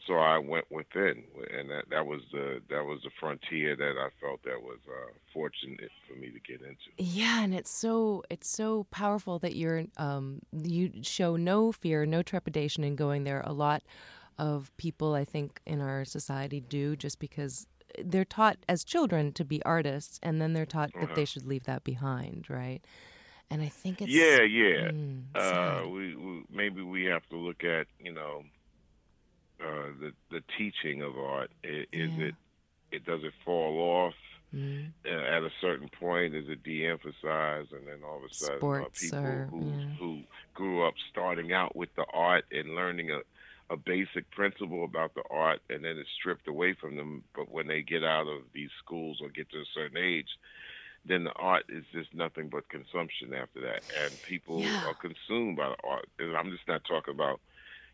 so 0.08 0.14
I 0.16 0.38
went 0.38 0.66
within, 0.72 1.24
and 1.54 1.70
that, 1.70 1.90
that 1.90 2.08
was 2.08 2.22
the 2.32 2.62
that 2.70 2.86
was 2.86 3.02
the 3.04 3.10
frontier 3.20 3.76
that 3.76 3.96
I 3.98 4.08
felt 4.22 4.42
that 4.44 4.62
was 4.62 4.80
uh, 4.88 5.12
fortunate 5.34 5.92
for 6.08 6.18
me 6.18 6.32
to 6.32 6.40
get 6.40 6.62
into. 6.62 6.78
Yeah, 6.98 7.44
and 7.44 7.54
it's 7.54 7.70
so 7.70 8.24
it's 8.30 8.48
so 8.48 8.86
powerful 8.90 9.38
that 9.40 9.56
you're 9.56 9.84
um, 9.98 10.40
you 10.54 10.92
show 11.02 11.36
no 11.36 11.74
fear, 11.74 12.06
no 12.06 12.24
trepidation 12.24 12.86
in 12.86 12.96
going 12.96 13.26
there. 13.26 13.42
A 13.46 13.52
lot 13.52 13.84
of 14.38 14.72
people, 14.78 15.14
I 15.14 15.26
think, 15.26 15.60
in 15.66 15.82
our 15.82 16.06
society 16.06 16.62
do 16.62 16.96
just 16.96 17.20
because 17.20 17.68
they're 18.04 18.26
taught 18.26 18.58
as 18.68 18.84
children 18.84 19.32
to 19.34 19.46
be 19.46 19.62
artists, 19.64 20.20
and 20.24 20.42
then 20.42 20.54
they're 20.54 20.66
taught 20.66 20.90
uh-huh. 20.90 21.08
that 21.08 21.16
they 21.16 21.22
uh-huh. 21.22 21.26
should 21.26 21.46
leave 21.46 21.64
that 21.66 21.84
behind, 21.84 22.46
right? 22.50 22.82
And 23.50 23.62
I 23.62 23.70
think 23.70 24.02
it's 24.02 24.12
yeah, 24.12 24.42
yeah. 24.42 24.92
Mm, 24.92 25.24
uh, 25.34 25.88
we, 25.88 26.16
we 26.16 26.44
maybe 26.52 26.82
we 26.82 27.06
have 27.06 27.26
to 27.30 27.38
look 27.38 27.64
at 27.64 27.88
you 28.00 28.14
know 28.14 28.44
uh, 29.60 29.90
the 30.00 30.12
the 30.32 30.42
teaching 30.58 31.02
of 31.02 31.18
art? 31.18 31.52
Is, 31.64 31.88
yeah. 31.92 32.26
it 32.26 32.36
it 32.92 33.06
does 33.06 33.24
it 33.24 33.34
fall 33.44 33.80
off 33.80 34.14
mm-hmm. 34.54 34.88
uh, 35.06 35.38
at 35.38 35.44
a 35.44 35.50
certain 35.62 35.90
point? 36.00 36.36
Is 36.36 36.48
it 36.48 36.64
de-emphasized, 36.64 37.72
and 37.72 37.88
then 37.88 38.00
all 38.06 38.18
of 38.18 38.24
a 38.30 38.34
sudden, 38.34 38.58
uh, 38.58 38.86
people 38.94 39.20
or, 39.20 39.48
who 39.50 39.66
yeah. 39.66 39.86
who 40.00 40.22
grew 40.54 40.86
up 40.88 40.94
starting 41.10 41.54
out 41.54 41.76
with 41.76 41.90
the 41.96 42.06
art 42.14 42.46
and 42.52 42.76
learning 42.76 43.12
a 43.12 43.22
a 43.70 43.78
basic 43.78 44.30
principle 44.32 44.84
about 44.84 45.14
the 45.14 45.24
art, 45.30 45.60
and 45.70 45.84
then 45.84 45.98
it's 45.98 46.10
stripped 46.20 46.48
away 46.48 46.74
from 46.74 46.96
them. 46.96 47.24
But 47.36 47.52
when 47.52 47.68
they 47.68 47.82
get 47.82 48.04
out 48.04 48.28
of 48.28 48.44
these 48.54 48.70
schools 48.84 49.20
or 49.22 49.30
get 49.30 49.50
to 49.52 49.58
a 49.58 49.66
certain 49.74 49.98
age, 49.98 50.30
then 51.06 51.24
the 51.24 51.34
art 51.34 51.66
is 51.70 51.84
just 51.94 52.14
nothing 52.14 52.50
but 52.50 52.70
consumption 52.70 53.34
after 53.34 53.62
that, 53.62 53.82
and 54.02 54.14
people 54.24 54.62
yeah. 54.62 54.86
are 54.86 54.94
consumed 54.94 55.58
by 55.58 55.70
the 55.70 55.88
art. 55.88 56.08
And 56.20 56.36
I'm 56.36 56.52
just 56.52 56.68
not 56.68 56.84
talking 56.86 57.14
about 57.14 57.40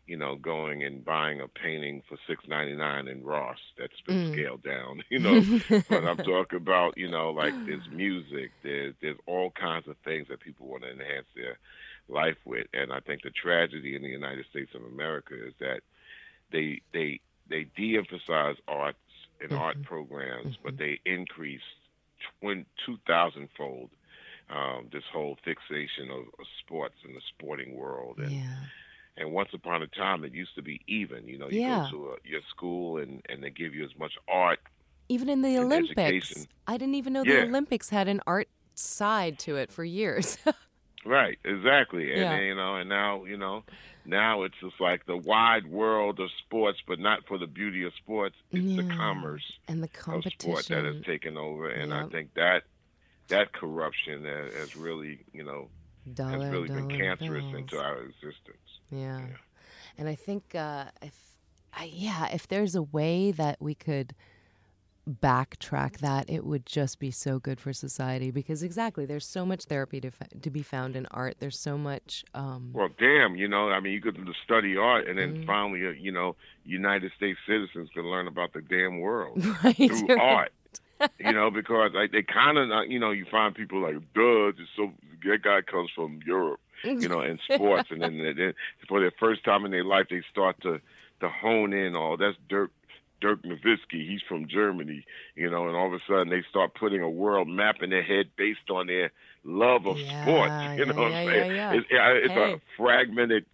you 0.06 0.18
know, 0.18 0.36
going 0.36 0.84
and 0.84 1.04
buying 1.04 1.40
a 1.40 1.48
painting 1.48 2.02
for 2.08 2.18
six 2.26 2.44
ninety 2.46 2.74
nine 2.74 3.08
in 3.08 3.24
Ross 3.24 3.58
that's 3.78 4.00
been 4.06 4.30
mm. 4.30 4.32
scaled 4.32 4.62
down, 4.62 5.02
you 5.10 5.18
know. 5.18 5.40
but 5.88 6.04
I'm 6.04 6.18
talking 6.18 6.58
about, 6.58 6.98
you 6.98 7.10
know, 7.10 7.30
like 7.30 7.54
there's 7.66 7.88
music, 7.90 8.50
there's 8.62 8.94
there's 9.00 9.16
all 9.26 9.50
kinds 9.50 9.88
of 9.88 9.96
things 10.04 10.28
that 10.28 10.40
people 10.40 10.66
want 10.68 10.82
to 10.82 10.90
enhance 10.90 11.26
their 11.34 11.58
life 12.08 12.36
with. 12.44 12.66
And 12.72 12.92
I 12.92 13.00
think 13.00 13.22
the 13.22 13.30
tragedy 13.30 13.96
in 13.96 14.02
the 14.02 14.08
United 14.08 14.46
States 14.50 14.70
of 14.74 14.82
America 14.84 15.34
is 15.34 15.54
that 15.60 15.80
they 16.52 16.80
they 16.92 17.20
they 17.48 17.66
de 17.76 17.96
emphasize 17.96 18.56
arts 18.68 18.98
and 19.40 19.50
mm-hmm. 19.50 19.60
art 19.60 19.82
programs, 19.82 20.54
mm-hmm. 20.54 20.62
but 20.64 20.78
they 20.78 21.00
increase 21.04 21.60
two 22.86 22.98
thousand 23.06 23.48
fold 23.56 23.90
um, 24.50 24.88
this 24.92 25.04
whole 25.12 25.36
fixation 25.44 26.10
of, 26.10 26.22
of 26.38 26.46
sports 26.60 26.96
in 27.06 27.14
the 27.14 27.20
sporting 27.34 27.74
world 27.74 28.18
and 28.18 28.32
yeah 28.32 28.56
and 29.16 29.32
once 29.32 29.50
upon 29.52 29.82
a 29.82 29.86
time, 29.86 30.24
it 30.24 30.32
used 30.32 30.54
to 30.56 30.62
be 30.62 30.80
even. 30.88 31.26
You 31.28 31.38
know, 31.38 31.48
you 31.48 31.60
yeah. 31.60 31.88
go 31.90 31.98
to 31.98 32.06
a, 32.08 32.16
your 32.24 32.40
school 32.50 32.98
and, 32.98 33.22
and 33.28 33.42
they 33.42 33.50
give 33.50 33.74
you 33.74 33.84
as 33.84 33.96
much 33.98 34.12
art. 34.28 34.58
Even 35.08 35.28
in 35.28 35.42
the 35.42 35.58
Olympics. 35.58 36.30
Education. 36.30 36.46
I 36.66 36.76
didn't 36.76 36.96
even 36.96 37.12
know 37.12 37.22
yeah. 37.24 37.36
the 37.36 37.42
Olympics 37.44 37.90
had 37.90 38.08
an 38.08 38.20
art 38.26 38.48
side 38.74 39.38
to 39.40 39.56
it 39.56 39.70
for 39.70 39.84
years. 39.84 40.36
right, 41.04 41.38
exactly. 41.44 42.10
And, 42.12 42.20
yeah. 42.20 42.40
you 42.40 42.54
know, 42.54 42.76
and 42.76 42.88
now, 42.88 43.24
you 43.24 43.36
know, 43.36 43.64
now 44.04 44.42
it's 44.42 44.54
just 44.60 44.80
like 44.80 45.06
the 45.06 45.16
wide 45.16 45.66
world 45.66 46.20
of 46.20 46.30
sports, 46.44 46.78
but 46.86 46.98
not 46.98 47.26
for 47.26 47.38
the 47.38 47.46
beauty 47.46 47.84
of 47.84 47.92
sports. 47.94 48.36
It's 48.50 48.62
yeah. 48.64 48.82
the 48.82 48.94
commerce 48.94 49.52
and 49.68 49.82
the 49.82 49.88
competition 49.88 50.52
of 50.52 50.58
sport 50.58 50.66
that 50.66 50.84
has 50.84 51.04
taken 51.04 51.36
over. 51.36 51.68
And 51.68 51.90
yep. 51.90 52.04
I 52.04 52.08
think 52.08 52.34
that 52.34 52.64
that 53.28 53.52
corruption 53.52 54.24
has 54.24 54.76
really, 54.76 55.20
you 55.32 55.44
know, 55.44 55.68
dollar, 56.12 56.40
has 56.40 56.52
really 56.52 56.68
been 56.68 56.88
cancerous 56.88 57.44
bills. 57.44 57.56
into 57.56 57.78
our 57.78 57.98
existence. 58.02 58.58
Yeah. 58.90 59.20
yeah. 59.20 59.36
And 59.96 60.08
I 60.08 60.14
think 60.14 60.54
uh, 60.54 60.86
if, 61.00 61.16
I, 61.72 61.84
yeah, 61.84 62.28
if 62.32 62.48
there's 62.48 62.74
a 62.74 62.82
way 62.82 63.30
that 63.32 63.60
we 63.60 63.74
could 63.74 64.14
backtrack 65.08 65.98
that, 65.98 66.28
it 66.28 66.44
would 66.44 66.66
just 66.66 66.98
be 66.98 67.10
so 67.10 67.38
good 67.38 67.60
for 67.60 67.72
society 67.72 68.30
because 68.30 68.62
exactly, 68.62 69.06
there's 69.06 69.26
so 69.26 69.44
much 69.44 69.64
therapy 69.64 70.00
to 70.00 70.10
to 70.40 70.50
be 70.50 70.62
found 70.62 70.96
in 70.96 71.06
art. 71.06 71.36
There's 71.40 71.58
so 71.58 71.76
much. 71.76 72.24
Um, 72.34 72.70
well, 72.72 72.88
damn, 72.98 73.36
you 73.36 73.48
know, 73.48 73.70
I 73.70 73.80
mean, 73.80 73.92
you 73.92 74.00
could 74.00 74.18
study 74.44 74.76
art, 74.76 75.08
and 75.08 75.18
then 75.18 75.42
mm. 75.42 75.46
finally, 75.46 75.86
uh, 75.86 75.90
you 75.90 76.12
know, 76.12 76.36
United 76.64 77.12
States 77.16 77.38
citizens 77.46 77.90
can 77.92 78.04
learn 78.04 78.26
about 78.26 78.52
the 78.52 78.62
damn 78.62 79.00
world 79.00 79.44
right, 79.64 79.76
through 79.76 80.06
right. 80.08 80.18
art. 80.18 80.52
you 81.18 81.32
know, 81.32 81.50
because 81.50 81.90
like 81.94 82.12
they 82.12 82.22
kind 82.22 82.56
of, 82.56 82.68
you 82.88 82.98
know, 82.98 83.10
you 83.10 83.26
find 83.30 83.54
people 83.54 83.80
like, 83.80 83.96
duh, 84.14 84.52
just 84.52 84.70
so 84.76 84.92
that 85.24 85.42
guy 85.42 85.60
comes 85.62 85.90
from 85.94 86.20
Europe 86.24 86.60
you 86.84 87.08
know, 87.08 87.20
in 87.20 87.38
sports. 87.52 87.90
and 87.90 88.02
then, 88.02 88.18
then 88.18 88.54
for 88.88 89.00
the 89.00 89.10
first 89.18 89.44
time 89.44 89.64
in 89.64 89.70
their 89.70 89.84
life, 89.84 90.06
they 90.10 90.22
start 90.30 90.60
to 90.62 90.80
to 91.20 91.28
hone 91.28 91.72
in. 91.72 91.94
Oh, 91.96 92.16
that's 92.16 92.36
Dirk 92.48 92.70
Dirk 93.20 93.42
Nowitzki. 93.42 94.08
He's 94.08 94.20
from 94.28 94.48
Germany, 94.48 95.04
you 95.34 95.50
know, 95.50 95.66
and 95.66 95.76
all 95.76 95.86
of 95.86 95.92
a 95.94 96.00
sudden 96.08 96.28
they 96.28 96.42
start 96.50 96.74
putting 96.74 97.00
a 97.00 97.08
world 97.08 97.48
map 97.48 97.76
in 97.82 97.90
their 97.90 98.02
head 98.02 98.30
based 98.36 98.70
on 98.70 98.86
their 98.86 99.12
love 99.44 99.86
of 99.86 99.98
yeah, 99.98 100.22
sports. 100.22 100.52
You 100.78 100.84
yeah, 100.84 100.92
know 100.92 101.02
what 101.02 101.10
yeah, 101.10 101.18
I'm 101.18 101.26
saying? 101.26 101.56
Yeah, 101.56 101.72
it's, 101.72 101.86
it's 101.90 102.34
hey. 102.34 102.52
a 102.52 102.60
fragmented, 102.76 103.46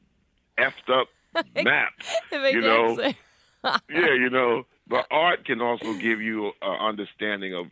effed 0.58 0.90
up 0.92 1.08
map. 1.62 1.92
you 2.32 2.60
know, 2.60 2.98
yeah, 3.64 4.14
you 4.14 4.30
know. 4.30 4.64
But 4.88 5.06
art 5.10 5.44
can 5.44 5.60
also 5.60 5.94
give 5.94 6.20
you 6.20 6.50
an 6.62 6.80
understanding 6.80 7.54
of 7.54 7.66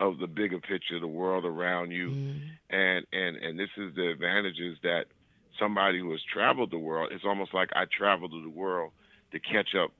of 0.00 0.18
the 0.18 0.26
bigger 0.26 0.60
picture, 0.60 0.96
of 0.96 1.00
the 1.00 1.08
world 1.08 1.44
around 1.44 1.90
you, 1.90 2.10
mm. 2.10 2.40
and 2.70 3.06
and 3.12 3.36
and 3.36 3.58
this 3.58 3.70
is 3.76 3.94
the 3.94 4.10
advantages 4.10 4.78
that 4.82 5.06
somebody 5.58 5.98
who 5.98 6.10
has 6.12 6.20
traveled 6.32 6.70
the 6.70 6.78
world. 6.78 7.10
It's 7.12 7.24
almost 7.24 7.54
like 7.54 7.70
I 7.74 7.84
traveled 7.86 8.32
the 8.32 8.48
world 8.48 8.92
to 9.32 9.40
catch 9.40 9.74
up 9.74 9.92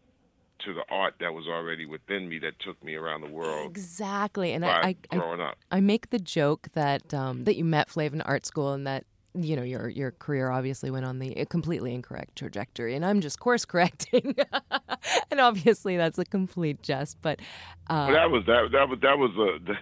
to 0.64 0.75
the 0.75 0.85
art 0.90 1.14
that 1.21 1.33
was 1.33 1.47
already 1.47 1.87
within 1.87 2.29
me 2.29 2.38
that 2.40 2.59
took 2.59 2.83
me 2.83 2.94
around 2.94 3.21
the 3.21 3.29
world. 3.29 3.71
Exactly, 3.71 4.53
and 4.53 4.64
I, 4.64 4.97
I, 5.11 5.16
growing 5.16 5.40
up, 5.40 5.57
I 5.71 5.81
make 5.81 6.11
the 6.11 6.18
joke 6.18 6.68
that 6.75 7.12
um, 7.14 7.44
that 7.44 7.57
you 7.57 7.64
met 7.64 7.88
Flav 7.88 8.12
in 8.12 8.23
art 8.23 8.47
school 8.47 8.73
and 8.73 8.87
that 8.87 9.05
you 9.35 9.55
know 9.55 9.62
your 9.62 9.88
your 9.88 10.11
career 10.12 10.51
obviously 10.51 10.90
went 10.90 11.05
on 11.05 11.18
the 11.18 11.47
completely 11.51 11.94
incorrect 11.94 12.35
trajectory 12.35 12.94
and 12.94 13.05
i'm 13.05 13.21
just 13.21 13.38
course 13.38 13.66
correcting 13.66 14.35
and 15.31 15.38
obviously 15.38 15.99
that's 15.99 16.18
a 16.18 16.25
complete 16.25 16.83
jest 16.83 17.18
but 17.21 17.38
uh, 17.90 18.09
well, 18.09 18.12
that 18.14 18.31
was 18.31 18.47
that 18.47 18.68
that 18.73 18.88
was 18.88 18.99
that 19.03 19.18
was 19.18 19.31
a 19.68 19.75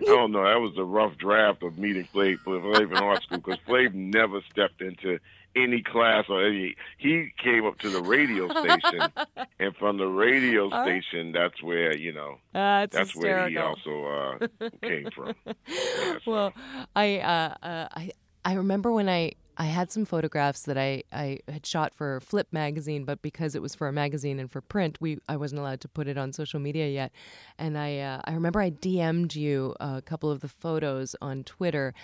I 0.00 0.04
don't 0.06 0.32
know. 0.32 0.44
That 0.44 0.60
was 0.60 0.72
a 0.78 0.84
rough 0.84 1.16
draft 1.18 1.62
of 1.62 1.76
meeting 1.76 2.08
Flav, 2.14 2.38
Flav 2.38 2.90
in 2.90 2.96
art 2.96 3.22
school 3.22 3.38
because 3.38 3.58
Flav 3.68 3.92
never 3.92 4.40
stepped 4.50 4.80
into 4.80 5.18
any 5.56 5.82
class 5.82 6.24
or 6.28 6.46
any. 6.46 6.76
He 6.98 7.30
came 7.42 7.66
up 7.66 7.78
to 7.80 7.90
the 7.90 8.02
radio 8.02 8.48
station, 8.50 9.12
and 9.58 9.76
from 9.76 9.98
the 9.98 10.06
radio 10.06 10.68
station, 10.82 11.32
that's 11.32 11.62
where 11.62 11.96
you 11.96 12.12
know. 12.12 12.38
Uh, 12.54 12.86
that's 12.90 13.12
hysterical. 13.12 13.30
where 13.30 13.48
he 13.48 13.56
also 13.56 14.04
uh, 14.60 14.68
came 14.82 15.08
from. 15.14 15.34
Yeah, 15.66 16.18
well, 16.26 16.52
I 16.96 17.18
uh, 17.18 17.54
uh, 17.66 17.88
I 17.92 18.10
I 18.44 18.54
remember 18.54 18.92
when 18.92 19.08
I 19.08 19.32
I 19.56 19.64
had 19.64 19.92
some 19.92 20.04
photographs 20.06 20.62
that 20.62 20.78
I, 20.78 21.02
I 21.12 21.40
had 21.46 21.66
shot 21.66 21.94
for 21.94 22.20
Flip 22.20 22.48
magazine, 22.50 23.04
but 23.04 23.20
because 23.20 23.54
it 23.54 23.60
was 23.60 23.74
for 23.74 23.88
a 23.88 23.92
magazine 23.92 24.40
and 24.40 24.50
for 24.50 24.60
print, 24.60 24.96
we 25.00 25.18
I 25.28 25.36
wasn't 25.36 25.60
allowed 25.60 25.80
to 25.82 25.88
put 25.88 26.08
it 26.08 26.16
on 26.16 26.32
social 26.32 26.60
media 26.60 26.88
yet. 26.88 27.12
And 27.58 27.76
I 27.76 27.98
uh, 27.98 28.22
I 28.24 28.32
remember 28.32 28.60
I 28.60 28.70
DM'd 28.70 29.34
you 29.36 29.74
a 29.78 30.00
couple 30.02 30.30
of 30.30 30.40
the 30.40 30.48
photos 30.48 31.14
on 31.20 31.44
Twitter, 31.44 31.94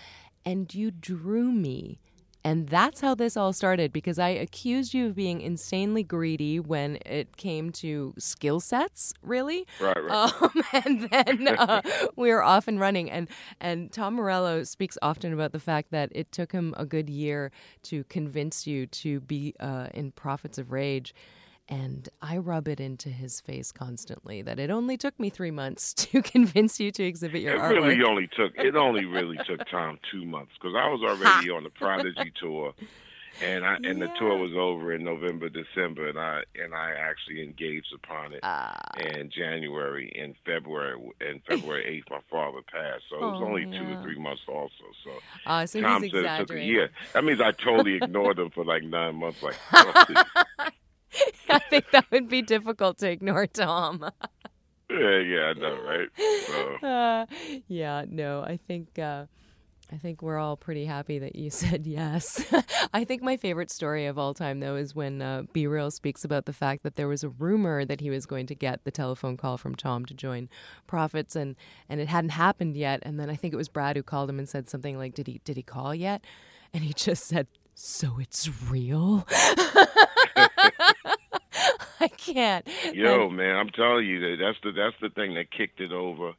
and 0.44 0.72
you 0.74 0.90
drew 0.90 1.50
me 1.50 1.98
and 2.46 2.68
that's 2.68 3.00
how 3.00 3.16
this 3.16 3.36
all 3.36 3.52
started 3.52 3.92
because 3.92 4.20
I 4.20 4.28
accused 4.28 4.94
you 4.94 5.06
of 5.06 5.16
being 5.16 5.40
insanely 5.40 6.04
greedy 6.04 6.60
when 6.60 6.96
it 7.04 7.36
came 7.36 7.72
to 7.72 8.14
skill 8.18 8.60
sets, 8.60 9.12
really. 9.20 9.66
Right, 9.80 9.96
right. 10.04 10.32
Um, 10.46 10.62
and 10.72 11.10
then 11.10 11.48
uh, 11.58 11.82
we 12.14 12.30
were 12.30 12.44
off 12.44 12.68
and 12.68 12.78
running. 12.78 13.10
And, 13.10 13.28
and 13.60 13.90
Tom 13.90 14.14
Morello 14.14 14.62
speaks 14.62 14.96
often 15.02 15.32
about 15.32 15.50
the 15.50 15.58
fact 15.58 15.90
that 15.90 16.10
it 16.14 16.30
took 16.30 16.52
him 16.52 16.72
a 16.76 16.86
good 16.86 17.10
year 17.10 17.50
to 17.84 18.04
convince 18.04 18.64
you 18.64 18.86
to 18.86 19.18
be 19.20 19.52
uh, 19.58 19.88
in 19.92 20.12
Prophets 20.12 20.56
of 20.56 20.70
Rage. 20.70 21.14
And 21.68 22.08
I 22.22 22.36
rub 22.36 22.68
it 22.68 22.78
into 22.78 23.08
his 23.08 23.40
face 23.40 23.72
constantly 23.72 24.40
that 24.42 24.60
it 24.60 24.70
only 24.70 24.96
took 24.96 25.18
me 25.18 25.30
three 25.30 25.50
months 25.50 25.92
to 26.12 26.22
convince 26.22 26.78
you 26.78 26.92
to 26.92 27.02
exhibit 27.02 27.42
your 27.42 27.54
it 27.56 27.60
artwork. 27.60 27.70
really 27.70 28.02
only 28.04 28.28
took 28.36 28.52
it 28.56 28.76
only 28.76 29.04
really 29.04 29.36
took 29.48 29.60
Tom 29.68 29.98
two 30.12 30.24
months 30.24 30.52
because 30.60 30.76
I 30.76 30.88
was 30.88 31.00
already 31.02 31.50
on 31.50 31.64
the 31.64 31.70
Prodigy 31.70 32.32
tour, 32.40 32.72
and 33.42 33.66
I 33.66 33.74
and 33.82 34.00
the 34.00 34.06
tour 34.16 34.38
was 34.38 34.52
over 34.56 34.94
in 34.94 35.02
November, 35.02 35.48
December, 35.48 36.08
and 36.08 36.18
I 36.20 36.42
and 36.54 36.72
I 36.72 36.92
actually 36.92 37.42
engaged 37.42 37.92
upon 37.92 38.32
it 38.32 38.40
Ah. 38.44 38.78
in 39.00 39.28
January. 39.36 40.12
In 40.14 40.36
February, 40.46 40.96
in 41.20 41.40
February 41.48 41.84
eighth, 41.84 42.06
my 42.10 42.20
father 42.30 42.60
passed, 42.70 43.02
so 43.10 43.16
it 43.16 43.20
was 43.22 43.40
Oh, 43.42 43.44
only 43.44 43.64
two 43.64 43.92
or 43.92 44.02
three 44.04 44.20
months 44.20 44.42
also. 44.48 44.70
So 45.02 45.10
Ah, 45.46 45.64
so 45.64 45.80
Tom 45.80 46.04
he's 46.04 46.12
said 46.12 46.24
it 46.24 46.46
took 46.46 46.56
a 46.56 46.62
year. 46.62 46.90
That 47.12 47.24
means 47.24 47.40
I 47.40 47.50
totally 47.50 47.96
ignored 47.96 48.36
them 48.36 48.50
for 48.50 48.64
like 48.64 48.84
nine 48.84 49.16
months. 49.16 49.42
Like, 49.42 49.56
oh. 49.72 50.68
I 51.48 51.58
think 51.58 51.90
that 51.92 52.06
would 52.10 52.28
be 52.28 52.42
difficult 52.42 52.98
to 52.98 53.10
ignore 53.10 53.46
Tom. 53.46 54.00
yeah, 54.90 55.18
yeah, 55.18 55.40
I 55.44 55.52
know, 55.54 55.78
right? 55.82 56.08
So. 56.46 56.86
Uh, 56.86 57.26
yeah, 57.68 58.04
no, 58.08 58.42
I 58.42 58.56
think 58.56 58.98
uh, 58.98 59.26
I 59.92 59.96
think 59.98 60.20
we're 60.20 60.38
all 60.38 60.56
pretty 60.56 60.84
happy 60.84 61.18
that 61.20 61.36
you 61.36 61.50
said 61.50 61.86
yes. 61.86 62.44
I 62.92 63.04
think 63.04 63.22
my 63.22 63.36
favorite 63.36 63.70
story 63.70 64.06
of 64.06 64.18
all 64.18 64.34
time, 64.34 64.60
though, 64.60 64.76
is 64.76 64.94
when 64.94 65.22
uh, 65.22 65.42
B 65.52 65.66
Real 65.66 65.90
speaks 65.90 66.24
about 66.24 66.46
the 66.46 66.52
fact 66.52 66.82
that 66.82 66.96
there 66.96 67.08
was 67.08 67.22
a 67.22 67.28
rumor 67.28 67.84
that 67.84 68.00
he 68.00 68.10
was 68.10 68.26
going 68.26 68.46
to 68.46 68.54
get 68.54 68.84
the 68.84 68.90
telephone 68.90 69.36
call 69.36 69.56
from 69.56 69.74
Tom 69.74 70.04
to 70.06 70.14
join 70.14 70.48
Prophets, 70.86 71.36
and 71.36 71.56
and 71.88 72.00
it 72.00 72.08
hadn't 72.08 72.30
happened 72.30 72.76
yet. 72.76 73.00
And 73.02 73.20
then 73.20 73.30
I 73.30 73.36
think 73.36 73.54
it 73.54 73.58
was 73.58 73.68
Brad 73.68 73.96
who 73.96 74.02
called 74.02 74.28
him 74.28 74.38
and 74.38 74.48
said 74.48 74.68
something 74.68 74.98
like, 74.98 75.14
"Did 75.14 75.26
he 75.26 75.40
did 75.44 75.56
he 75.56 75.62
call 75.62 75.94
yet?" 75.94 76.24
And 76.72 76.82
he 76.82 76.92
just 76.92 77.24
said, 77.24 77.46
"So 77.74 78.18
it's 78.20 78.48
real." 78.70 79.26
I 82.06 82.16
can't. 82.16 82.68
Yo, 82.92 83.28
man, 83.28 83.56
I'm 83.56 83.68
telling 83.70 84.06
you 84.06 84.20
that 84.20 84.36
that's 84.40 84.58
the 84.62 84.72
that's 84.72 84.96
the 85.00 85.10
thing 85.10 85.34
that 85.34 85.50
kicked 85.50 85.80
it 85.80 85.92
over 85.92 86.32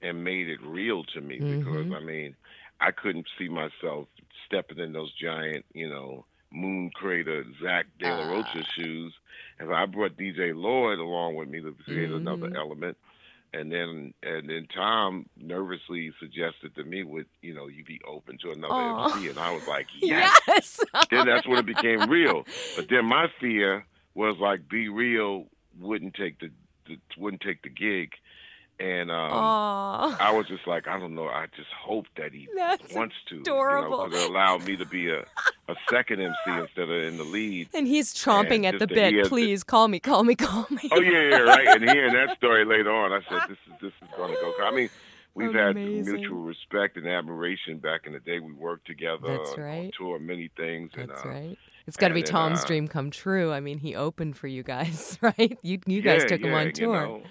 and 0.00 0.24
made 0.24 0.48
it 0.48 0.60
real 0.62 1.04
to 1.14 1.20
me 1.20 1.38
because 1.38 1.86
Mhm. 1.86 1.96
I 1.96 2.00
mean, 2.00 2.36
I 2.80 2.90
couldn't 2.90 3.26
see 3.38 3.48
myself 3.48 4.08
stepping 4.46 4.78
in 4.78 4.92
those 4.92 5.12
giant, 5.14 5.64
you 5.74 5.88
know, 5.88 6.24
moon 6.50 6.90
crater 6.94 7.44
Zach 7.62 7.86
De 7.98 8.06
La 8.10 8.22
Rocha 8.24 8.58
Ah. 8.58 8.72
shoes. 8.74 9.14
And 9.58 9.72
I 9.72 9.86
brought 9.86 10.16
DJ 10.16 10.52
Lord 10.54 10.98
along 10.98 11.36
with 11.36 11.48
me 11.48 11.60
to 11.60 11.72
create 11.84 12.10
Mhm. 12.10 12.16
another 12.16 12.50
element. 12.56 12.96
And 13.54 13.70
then 13.70 14.14
and 14.22 14.48
then 14.48 14.66
Tom 14.74 15.28
nervously 15.36 16.10
suggested 16.18 16.74
to 16.74 16.84
me 16.84 17.04
would, 17.04 17.26
you 17.42 17.52
know, 17.54 17.68
you 17.68 17.84
be 17.84 18.00
open 18.06 18.38
to 18.38 18.50
another 18.50 18.74
Aw. 18.74 19.12
MC 19.14 19.28
and 19.28 19.38
I 19.38 19.52
was 19.52 19.66
like, 19.68 19.86
Yes 20.00 20.34
Yes. 20.48 20.80
then 21.10 21.26
that's 21.26 21.46
when 21.46 21.58
it 21.58 21.66
became 21.66 22.08
real. 22.08 22.44
But 22.76 22.88
then 22.88 23.04
my 23.04 23.28
fear 23.38 23.84
was 24.14 24.36
like, 24.38 24.68
be 24.68 24.88
real 24.88 25.46
wouldn't 25.80 26.14
take 26.14 26.38
the, 26.40 26.50
the 26.86 26.98
wouldn't 27.16 27.42
take 27.42 27.62
the 27.62 27.68
gig, 27.70 28.12
and 28.80 29.10
um, 29.10 29.16
I 29.32 30.32
was 30.32 30.46
just 30.48 30.66
like, 30.66 30.88
I 30.88 30.98
don't 30.98 31.14
know. 31.14 31.28
I 31.28 31.46
just 31.56 31.68
hope 31.78 32.06
that 32.16 32.32
he 32.32 32.48
That's 32.56 32.92
wants 32.94 33.14
to, 33.28 33.38
adorable. 33.40 34.04
you 34.10 34.14
know, 34.16 34.26
allowed 34.28 34.66
me 34.66 34.76
to 34.76 34.84
be 34.86 35.08
a, 35.08 35.20
a 35.68 35.74
second 35.90 36.20
MC 36.20 36.34
instead 36.60 36.90
of 36.90 36.90
in 36.90 37.16
the 37.16 37.24
lead. 37.24 37.68
And 37.74 37.86
he's 37.86 38.12
chomping 38.12 38.64
And 38.64 38.66
at 38.66 38.78
the 38.80 38.86
just 38.86 38.94
to 38.94 39.00
hear 39.00 39.10
bit. 39.12 39.22
the- 39.24 39.28
Please 39.28 39.62
call 39.64 39.88
me, 39.88 40.00
call 40.00 40.24
me, 40.24 40.34
call 40.34 40.66
me. 40.70 40.88
Oh 40.90 41.00
yeah, 41.00 41.10
yeah, 41.30 41.36
right. 41.38 41.68
And 41.68 41.88
hearing 41.88 42.12
that 42.14 42.36
story 42.38 42.64
later 42.64 42.90
on, 42.92 43.12
I 43.12 43.20
said, 43.28 43.48
this 43.48 43.58
is 43.68 43.72
this 43.80 43.92
is 44.02 44.08
going 44.16 44.34
to 44.34 44.40
go. 44.40 44.52
I 44.62 44.70
mean. 44.72 44.90
We've 45.34 45.54
had 45.54 45.76
mutual 45.76 46.42
respect 46.42 46.96
and 46.96 47.06
admiration 47.06 47.78
back 47.78 48.02
in 48.06 48.12
the 48.12 48.20
day. 48.20 48.38
We 48.40 48.52
worked 48.52 48.86
together 48.86 49.38
That's 49.38 49.52
on 49.52 49.60
right. 49.60 49.94
tour, 49.96 50.18
many 50.18 50.50
things. 50.56 50.90
and, 50.96 51.08
That's 51.10 51.24
uh, 51.24 51.28
right. 51.28 51.58
It's 51.86 51.96
got 51.96 52.08
to 52.08 52.14
be 52.14 52.20
and 52.20 52.28
Tom's 52.28 52.62
uh, 52.62 52.66
dream 52.66 52.86
come 52.86 53.10
true. 53.10 53.50
I 53.52 53.60
mean, 53.60 53.78
he 53.78 53.94
opened 53.96 54.36
for 54.36 54.46
you 54.46 54.62
guys, 54.62 55.18
right? 55.22 55.58
You 55.62 55.80
you 55.86 56.02
guys 56.02 56.22
yeah, 56.22 56.28
took 56.28 56.40
him 56.42 56.50
yeah, 56.52 56.56
on 56.58 56.66
you 56.66 56.72
tour. 56.72 56.92
know. 56.92 57.22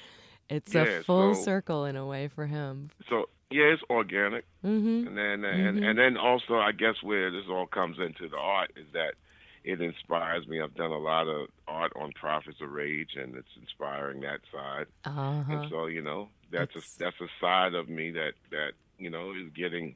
it's 0.49 0.73
yeah, 0.73 0.81
a 0.81 1.03
full 1.03 1.35
so- 1.35 1.43
circle 1.43 1.85
in 1.85 1.95
a 1.95 2.05
way 2.05 2.27
for 2.27 2.47
him. 2.47 2.89
So 3.07 3.29
yeah, 3.51 3.65
it's 3.65 3.83
organic. 3.89 4.45
hmm 4.61 5.05
And 5.07 5.17
then 5.17 5.41
Mhm. 5.41 5.67
and, 5.69 5.79
and 5.85 5.97
then 5.99 6.17
also 6.17 6.55
I 6.55 6.71
guess 6.71 6.95
where 7.03 7.29
this 7.31 7.45
all 7.49 7.67
comes 7.67 7.97
into 7.99 8.27
the 8.29 8.37
art 8.37 8.71
is 8.75 8.87
that 8.93 9.13
it 9.63 9.81
inspires 9.81 10.47
me. 10.47 10.59
I've 10.61 10.75
done 10.75 10.91
a 10.91 10.97
lot 10.97 11.27
of 11.27 11.47
art 11.67 11.91
on 11.95 12.11
Prophets 12.13 12.57
of 12.61 12.71
Rage 12.71 13.11
and 13.15 13.35
it's 13.35 13.47
inspiring 13.59 14.21
that 14.21 14.39
side. 14.51 14.87
Uh 15.05 15.09
huh. 15.11 15.43
And 15.49 15.69
so, 15.69 15.85
you 15.87 16.01
know, 16.01 16.29
that's 16.51 16.75
It's- 16.75 16.95
a 16.95 16.99
that's 17.03 17.21
a 17.21 17.27
side 17.39 17.73
of 17.73 17.87
me 17.89 18.11
that 18.11 18.33
that, 18.51 18.73
you 18.97 19.09
know, 19.09 19.31
is 19.33 19.49
getting 19.53 19.95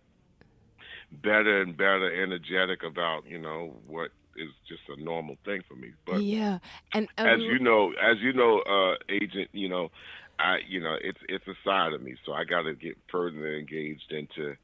better 1.12 1.62
and 1.62 1.76
better 1.78 2.12
energetic 2.24 2.84
about, 2.84 3.26
you 3.28 3.40
know, 3.40 3.76
what 3.88 4.12
is 4.38 4.50
just 4.68 4.82
a 4.90 5.02
normal 5.02 5.38
thing 5.46 5.62
for 5.68 5.76
me. 5.76 5.92
But 6.06 6.22
Yeah, 6.22 6.60
and 6.94 7.08
uh, 7.18 7.24
as 7.24 7.40
you 7.42 7.60
know, 7.60 7.92
as 7.94 8.18
you 8.20 8.34
know, 8.34 8.60
uh, 8.60 8.96
agent, 9.10 9.50
you 9.54 9.70
know, 9.70 9.92
I, 10.40 10.58
you 10.68 10.82
know, 10.82 10.98
it's 11.02 11.20
it's 11.30 11.48
a 11.48 11.56
side 11.64 11.94
of 11.94 12.02
me, 12.02 12.16
so 12.26 12.34
I 12.34 12.44
got 12.44 12.64
to 12.64 12.76
get 12.76 12.98
further 13.10 13.56
engaged 13.58 14.12
into 14.12 14.58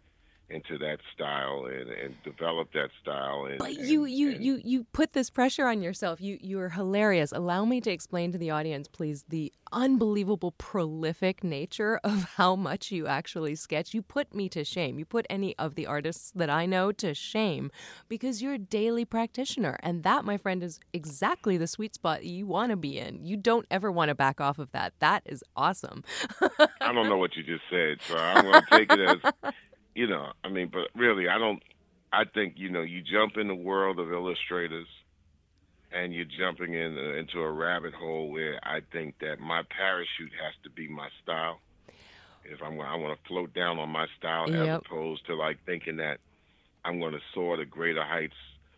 into 0.53 0.77
that 0.79 0.97
style 1.13 1.65
and 1.65 1.89
and 1.89 2.15
develop 2.23 2.71
that 2.73 2.89
style. 3.01 3.45
And 3.45 3.57
But 3.57 3.73
you, 3.75 4.03
and- 4.05 4.13
you, 4.13 4.31
and- 4.31 4.43
you, 4.43 4.61
you 4.63 4.83
put 4.93 5.13
this 5.13 5.29
pressure 5.29 5.67
on 5.67 5.81
yourself. 5.81 6.19
You, 6.21 6.37
you 6.41 6.59
are 6.59 6.69
hilarious. 6.69 7.31
Allow 7.31 7.65
me 7.65 7.81
to 7.81 7.91
explain 7.91 8.31
to 8.31 8.37
the 8.37 8.49
audience, 8.49 8.87
please, 8.87 9.23
the 9.29 9.51
unbelievable 9.71 10.51
prolific 10.51 11.43
nature 11.43 11.99
of 12.03 12.23
how 12.37 12.55
much 12.55 12.91
you 12.91 13.07
actually 13.07 13.55
sketch. 13.55 13.93
You 13.93 14.01
put 14.01 14.33
me 14.35 14.49
to 14.49 14.63
shame. 14.65 14.99
You 14.99 15.05
put 15.05 15.25
any 15.29 15.57
of 15.57 15.75
the 15.75 15.87
artists 15.87 16.31
that 16.35 16.49
I 16.49 16.65
know 16.65 16.91
to 16.93 17.13
shame 17.13 17.71
because 18.09 18.41
you're 18.41 18.53
a 18.53 18.57
daily 18.59 19.05
practitioner, 19.05 19.77
and 19.81 20.03
that, 20.03 20.25
my 20.25 20.37
friend, 20.37 20.61
is 20.63 20.79
exactly 20.93 21.57
the 21.57 21.67
sweet 21.67 21.95
spot 21.95 22.25
you 22.25 22.45
want 22.45 22.71
to 22.71 22.75
be 22.75 22.97
in. 22.97 23.23
You 23.25 23.37
don't 23.37 23.65
ever 23.71 23.91
want 23.91 24.09
to 24.09 24.15
back 24.15 24.41
off 24.41 24.59
of 24.59 24.71
that. 24.73 24.93
That 24.99 25.23
is 25.25 25.43
awesome. 25.55 26.03
I 26.81 26.91
don't 26.93 27.07
know 27.09 27.17
what 27.17 27.35
you 27.35 27.43
just 27.43 27.63
said, 27.69 27.97
so 28.01 28.17
I'm 28.17 28.43
going 28.45 28.61
to 28.61 28.67
take 28.77 28.91
it 28.91 28.99
as, 28.99 29.53
you 29.95 30.08
know, 30.08 30.32
I 30.43 30.49
mean, 30.49 30.69
but 30.71 30.88
really, 30.95 31.27
I 31.27 31.38
don't. 31.38 31.62
I 32.13 32.23
think 32.25 32.56
you 32.58 32.69
know, 32.69 32.82
you 32.82 33.01
jump 33.01 33.38
in 33.38 33.47
the 33.47 33.56
world 33.56 33.99
of 33.99 34.12
illustrators, 34.12 34.88
and 35.91 36.13
you're 36.13 36.25
jumping 36.25 36.73
in 36.73 36.97
uh, 36.97 37.17
into 37.19 37.39
a 37.39 37.51
rabbit 37.51 37.93
hole 37.93 38.30
where 38.32 38.60
I 38.63 38.82
think 38.91 39.15
that 39.21 39.39
my 39.39 39.63
parachute 39.75 40.32
has 40.43 40.54
to 40.63 40.69
be 40.69 40.88
my 40.88 41.10
style. 41.23 41.60
If 42.43 42.62
I'm, 42.63 42.80
I 42.82 42.95
want 42.95 43.17
to 43.17 43.27
float 43.27 43.54
down 43.54 43.77
on 43.77 43.89
my 43.89 44.08
style 44.17 44.49
Yep. 44.49 44.67
as 44.67 44.82
opposed 44.86 45.25
to 45.27 45.36
like 45.36 45.60
thinking 45.65 45.97
that 45.97 46.17
I'm 46.84 46.99
going 46.99 47.13
to 47.13 47.19
soar 47.34 47.56
to 47.58 47.65
greater 47.65 48.04
heights 48.04 48.34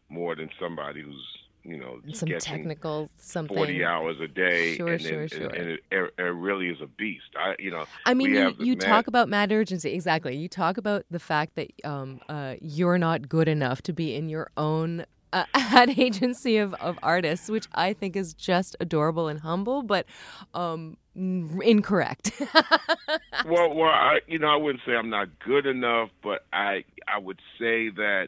more 0.09 0.35
than 0.35 0.49
somebody 0.59 1.01
who's, 1.01 1.25
you 1.63 1.77
know, 1.77 1.99
Some 2.13 2.29
technical 2.39 3.09
something. 3.17 3.55
40 3.55 3.85
hours 3.85 4.17
a 4.21 4.27
day 4.27 4.75
Sure, 4.75 4.89
and, 4.93 5.01
sure, 5.01 5.19
then, 5.19 5.29
sure. 5.29 5.47
and 5.49 5.69
it, 5.71 5.79
it, 5.91 6.13
it 6.17 6.21
really 6.21 6.67
is 6.69 6.81
a 6.81 6.87
beast. 6.87 7.23
I, 7.37 7.55
you 7.59 7.71
know, 7.71 7.85
I 8.05 8.13
mean, 8.13 8.33
you, 8.33 8.53
you 8.59 8.73
mad- 8.73 8.81
talk 8.81 9.07
about 9.07 9.29
mad 9.29 9.51
urgency. 9.51 9.93
Exactly. 9.93 10.35
You 10.35 10.47
talk 10.49 10.77
about 10.77 11.05
the 11.09 11.19
fact 11.19 11.55
that 11.55 11.71
um, 11.85 12.19
uh, 12.27 12.55
you're 12.61 12.97
not 12.97 13.29
good 13.29 13.47
enough 13.47 13.81
to 13.83 13.93
be 13.93 14.15
in 14.15 14.27
your 14.29 14.51
own 14.57 15.05
uh, 15.31 15.45
ad 15.53 15.97
agency 15.97 16.57
of, 16.57 16.73
of 16.75 16.99
artists, 17.01 17.49
which 17.49 17.67
I 17.73 17.93
think 17.93 18.15
is 18.15 18.33
just 18.33 18.75
adorable 18.79 19.27
and 19.27 19.39
humble, 19.39 19.83
but 19.83 20.05
um, 20.53 20.97
incorrect. 21.15 22.31
well, 23.45 23.73
well, 23.73 23.89
I, 23.89 24.19
you 24.27 24.39
know, 24.39 24.47
I 24.47 24.55
wouldn't 24.55 24.83
say 24.85 24.93
I'm 24.93 25.09
not 25.09 25.29
good 25.39 25.65
enough, 25.65 26.09
but 26.21 26.45
I, 26.51 26.83
I 27.07 27.17
would 27.19 27.39
say 27.59 27.89
that, 27.89 28.27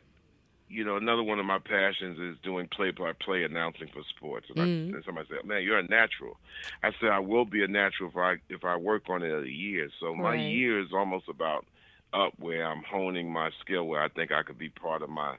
you 0.67 0.84
know, 0.84 0.97
another 0.97 1.21
one 1.23 1.39
of 1.39 1.45
my 1.45 1.60
passions 1.60 2.19
is 2.19 2.38
doing 2.43 2.67
play-by-play 2.67 3.43
announcing 3.43 3.88
for 3.93 4.01
sports. 4.15 4.47
And, 4.49 4.58
Mm. 4.58 4.93
I, 4.93 4.95
and 4.95 5.04
somebody 5.06 5.28
said, 5.30 5.45
"Man, 5.45 5.63
you're 5.63 5.78
a 5.80 5.84
natural." 5.88 6.38
I 6.82 6.91
said, 6.99 7.10
"I 7.10 7.19
will 7.19 7.45
be 7.45 7.63
a 7.63 7.67
natural 7.67 8.10
if 8.10 8.17
I 8.17 8.38
if 8.49 8.63
I 8.65 8.75
work 8.75 9.10
on 9.10 9.21
it 9.23 9.32
a 9.32 9.47
year." 9.49 9.89
So 9.99 10.15
my 10.15 10.36
year 10.36 10.80
is 10.80 10.91
almost 10.93 11.28
about 11.30 11.65
up 12.13 12.34
where 12.39 12.65
I'm 12.65 12.82
honing 12.84 13.32
my 13.32 13.51
skill, 13.62 13.86
where 13.88 14.01
I 14.01 14.08
think 14.10 14.32
I 14.32 14.41
could 14.43 14.58
be 14.58 14.69
part 14.69 15.01
of 15.01 15.10
my 15.10 15.36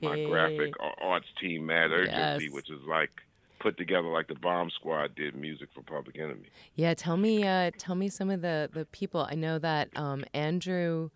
my 0.00 0.16
graphic 0.26 0.74
arts 1.02 1.26
team, 1.40 1.66
Mad 1.66 1.90
Urgency, 1.90 2.44
Yes. 2.44 2.52
which 2.52 2.70
is 2.70 2.80
like 2.86 3.10
put 3.58 3.76
together 3.76 4.08
like 4.08 4.28
the 4.28 4.34
Bomb 4.34 4.70
Squad 4.70 5.14
did 5.14 5.34
music 5.34 5.68
for 5.74 5.82
Public 5.82 6.18
Enemy. 6.18 6.48
Yeah, 6.76 6.94
tell 6.94 7.18
me, 7.18 7.46
uh, 7.46 7.70
tell 7.76 7.94
me 7.94 8.08
some 8.08 8.30
of 8.30 8.40
the 8.40 8.70
the 8.72 8.86
people. 8.86 9.26
I 9.30 9.34
know 9.34 9.58
that 9.58 9.90
um, 9.96 10.24
Andrew 10.32 11.10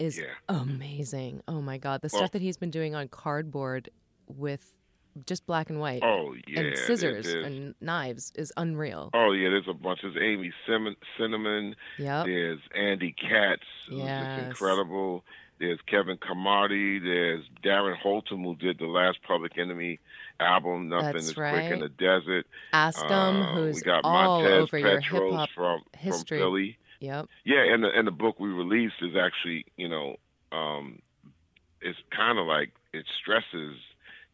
is 0.00 0.18
Yeah. 0.18 0.24
amazing. 0.48 1.42
Oh 1.46 1.60
my 1.60 1.78
god, 1.78 2.00
the 2.00 2.10
Well- 2.12 2.20
stuff 2.22 2.32
that 2.32 2.42
he's 2.42 2.56
been 2.56 2.70
doing 2.70 2.94
on 2.94 3.08
cardboard 3.08 3.90
with 4.26 4.74
just 5.26 5.44
black 5.44 5.68
and 5.70 5.80
white 5.80 6.02
Oh 6.04 6.34
yeah, 6.46 6.60
and 6.60 6.78
scissors 6.78 7.26
it 7.26 7.36
is. 7.38 7.44
and 7.46 7.74
knives 7.80 8.32
is 8.36 8.52
unreal. 8.56 9.10
Oh 9.12 9.32
yeah, 9.32 9.50
there's 9.50 9.68
a 9.68 9.74
bunch. 9.74 10.00
There's 10.02 10.16
Amy 10.16 10.52
Sim- 10.66 10.96
Cinnamon. 11.18 11.76
Yeah. 11.98 12.22
There's 12.24 12.60
Andy 12.74 13.12
Katz, 13.12 13.62
Yes. 13.90 14.46
incredible. 14.46 15.24
There's 15.58 15.80
Kevin 15.82 16.16
Camardi. 16.16 17.02
There's 17.02 17.44
Darren 17.62 17.96
Holton, 17.98 18.42
who 18.44 18.54
did 18.56 18.78
the 18.78 18.86
last 18.86 19.18
Public 19.24 19.58
Enemy 19.58 19.98
album, 20.38 20.88
Nothing 20.88 21.12
That's 21.12 21.28
is 21.28 21.34
Quick 21.34 21.70
in 21.70 21.80
the 21.80 21.90
Desert. 21.90 22.46
Ask 22.72 23.02
him, 23.04 23.10
Uh, 23.12 23.54
who's 23.56 23.76
we 23.76 23.82
got 23.82 24.00
all 24.04 24.40
Montez 24.42 24.52
over 24.62 24.78
your 24.78 25.00
hip 25.00 25.22
hop 25.32 25.50
from 25.50 25.82
history. 25.98 26.38
from 26.38 26.44
Philly. 26.46 26.78
Yep. 27.00 27.28
Yeah, 27.44 27.72
and 27.72 27.82
the 27.82 27.88
and 27.94 28.06
the 28.06 28.12
book 28.12 28.38
we 28.38 28.48
released 28.50 28.96
is 29.02 29.16
actually, 29.16 29.64
you 29.76 29.88
know, 29.88 30.16
um, 30.52 31.00
it's 31.80 31.98
kind 32.14 32.38
of 32.38 32.46
like 32.46 32.72
it 32.92 33.06
stresses 33.20 33.76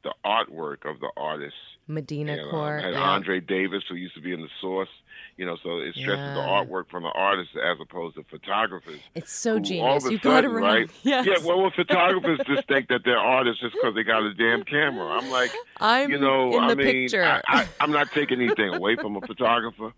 the 0.03 0.13
artwork 0.25 0.89
of 0.89 1.01
the 1.01 1.11
artist 1.17 1.55
Medina 1.89 2.33
and, 2.33 2.53
um, 2.53 2.79
had 2.81 2.93
yeah. 2.93 3.01
Andre 3.01 3.41
Davis, 3.41 3.85
who 3.89 3.95
used 3.95 4.15
to 4.15 4.21
be 4.21 4.33
in 4.33 4.41
the 4.41 4.49
Source. 4.61 4.89
You 5.37 5.45
know, 5.45 5.57
so 5.63 5.79
it 5.79 5.95
stresses 6.01 6.33
the 6.33 6.41
artwork 6.41 6.89
from 6.91 7.03
the 7.03 7.11
artist 7.11 7.51
as 7.57 7.77
opposed 7.81 8.17
to 8.17 8.25
photographers. 8.31 9.03
It's 9.15 9.31
so 9.33 9.59
genius. 9.59 10.11
You 10.11 10.19
got 10.19 10.45
it 10.45 10.49
right. 10.49 10.89
Yes. 11.03 11.27
Yeah, 11.27 11.47
well, 11.47 11.61
well, 11.61 11.73
photographers 11.77 12.41
just 12.47 12.67
think 12.69 12.89
that 12.89 13.01
they're 13.05 13.19
artists 13.19 13.61
just 13.61 13.75
because 13.75 13.95
they 13.95 14.03
got 14.03 14.23
a 14.23 14.33
damn 14.33 14.63
camera. 14.65 15.09
I'm 15.19 15.29
like, 15.29 15.53
I'm 15.79 16.11
you 16.11 16.19
know, 16.19 16.57
in 16.57 16.65
I 16.65 16.69
the 16.69 16.77
mean, 16.77 17.03
picture. 17.03 17.23
I, 17.25 17.41
I, 17.47 17.65
I'm 17.81 17.91
not 17.93 18.11
taking 18.13 18.41
anything 18.41 18.71
away 18.71 18.97
from 18.97 19.17
a 19.17 19.21
photographer, 19.21 19.93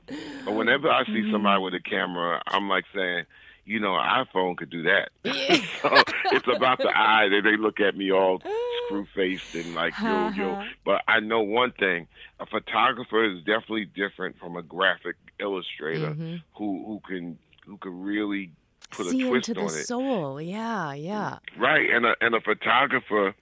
but 0.44 0.52
whenever 0.52 0.90
I 0.90 1.04
see 1.04 1.22
Mm-hmm. 1.22 1.32
somebody 1.32 1.62
with 1.62 1.74
a 1.74 1.80
camera, 1.80 2.42
I'm 2.46 2.68
like 2.68 2.84
saying, 2.94 3.24
you 3.64 3.78
know, 3.80 3.94
an 3.96 4.24
iPhone 4.26 4.56
could 4.56 4.70
do 4.70 4.82
that. 4.84 5.10
So 5.82 6.02
it's 6.32 6.46
about 6.52 6.80
the 6.82 6.88
eye. 6.88 7.28
They 7.28 7.40
they 7.40 7.56
look 7.56 7.78
at 7.80 7.94
me 7.96 8.10
all 8.10 8.42
screw 8.88 9.06
faced 9.14 9.54
and 9.54 9.74
like 9.74 9.94
yo 10.00 10.28
yo. 10.30 10.50
Uh-huh. 10.52 10.64
But 10.84 11.02
I 11.06 11.20
know 11.20 11.40
one 11.40 11.72
thing: 11.72 12.06
a 12.40 12.46
photographer 12.46 13.24
is 13.24 13.38
definitely 13.40 13.84
different 13.86 14.38
from 14.38 14.56
a 14.56 14.62
graphic 14.62 15.16
illustrator 15.38 16.10
Mhm. 16.14 16.42
who 16.56 16.84
who 16.86 17.00
can 17.06 17.38
who 17.66 17.76
can 17.78 18.00
really 18.02 18.50
put 18.90 19.06
See 19.06 19.22
a 19.22 19.28
twist 19.28 19.48
into 19.50 19.60
the 19.60 19.66
on 19.66 19.78
it. 19.78 19.86
soul. 19.86 20.40
Yeah, 20.40 20.94
yeah. 20.94 21.38
Right, 21.56 21.88
and 21.90 22.06
a 22.06 22.16
and 22.20 22.34
a 22.34 22.40
photographer 22.40 23.34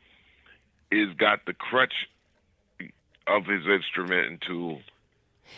is 0.91 1.13
got 1.15 1.45
the 1.47 1.53
crutch 1.55 1.95
of 3.27 3.45
his 3.47 3.67
instrument 3.67 4.27
and 4.29 4.43
tool, 4.43 4.81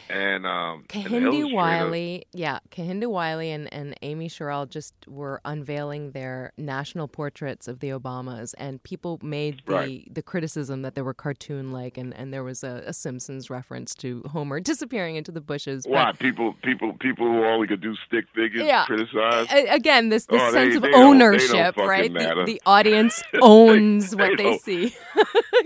and 0.08 0.46
um, 0.46 0.84
Kehinde 0.88 1.52
Wiley, 1.52 2.26
yeah, 2.32 2.58
Kehinde 2.70 3.06
Wiley 3.06 3.50
and, 3.50 3.72
and 3.72 3.94
Amy 4.02 4.28
Sherald 4.28 4.70
just 4.70 4.94
were 5.06 5.40
unveiling 5.44 6.12
their 6.12 6.52
national 6.56 7.08
portraits 7.08 7.68
of 7.68 7.80
the 7.80 7.88
Obamas, 7.90 8.54
and 8.58 8.82
people 8.82 9.18
made 9.22 9.62
the, 9.66 9.72
Right. 9.72 10.14
the 10.14 10.22
criticism 10.22 10.82
that 10.82 10.94
they 10.94 11.02
were 11.02 11.14
cartoon 11.14 11.72
like, 11.72 11.96
and, 11.98 12.14
and 12.16 12.32
there 12.32 12.44
was 12.44 12.62
a, 12.64 12.82
a 12.86 12.92
Simpsons 12.92 13.50
reference 13.50 13.94
to 13.96 14.22
Homer 14.32 14.60
disappearing 14.72 15.16
into 15.16 15.30
the 15.32 15.40
bushes. 15.40 15.84
Why 15.86 16.12
people 16.12 16.54
people 16.62 16.92
people 16.94 17.26
who 17.26 17.44
only 17.44 17.66
could 17.66 17.80
do 17.80 17.94
stick 18.06 18.26
figures 18.34 18.62
Yeah. 18.66 18.84
criticize? 18.86 19.46
Again, 19.70 20.08
this 20.08 20.26
this 20.26 20.40
Oh, 20.42 20.46
they- 20.52 20.64
sense 20.64 20.76
of 20.76 20.82
they 20.82 20.90
don't- 20.90 21.18
they 21.18 21.18
don't 21.18 21.54
ownership, 21.54 21.76
right? 21.76 22.12
The, 22.12 22.44
the 22.46 22.62
audience 22.66 23.22
owns 23.42 24.10
They 24.10 24.16
what 24.28 24.38
they 24.38 24.58
see. 24.58 24.84
exactly. 24.86 24.98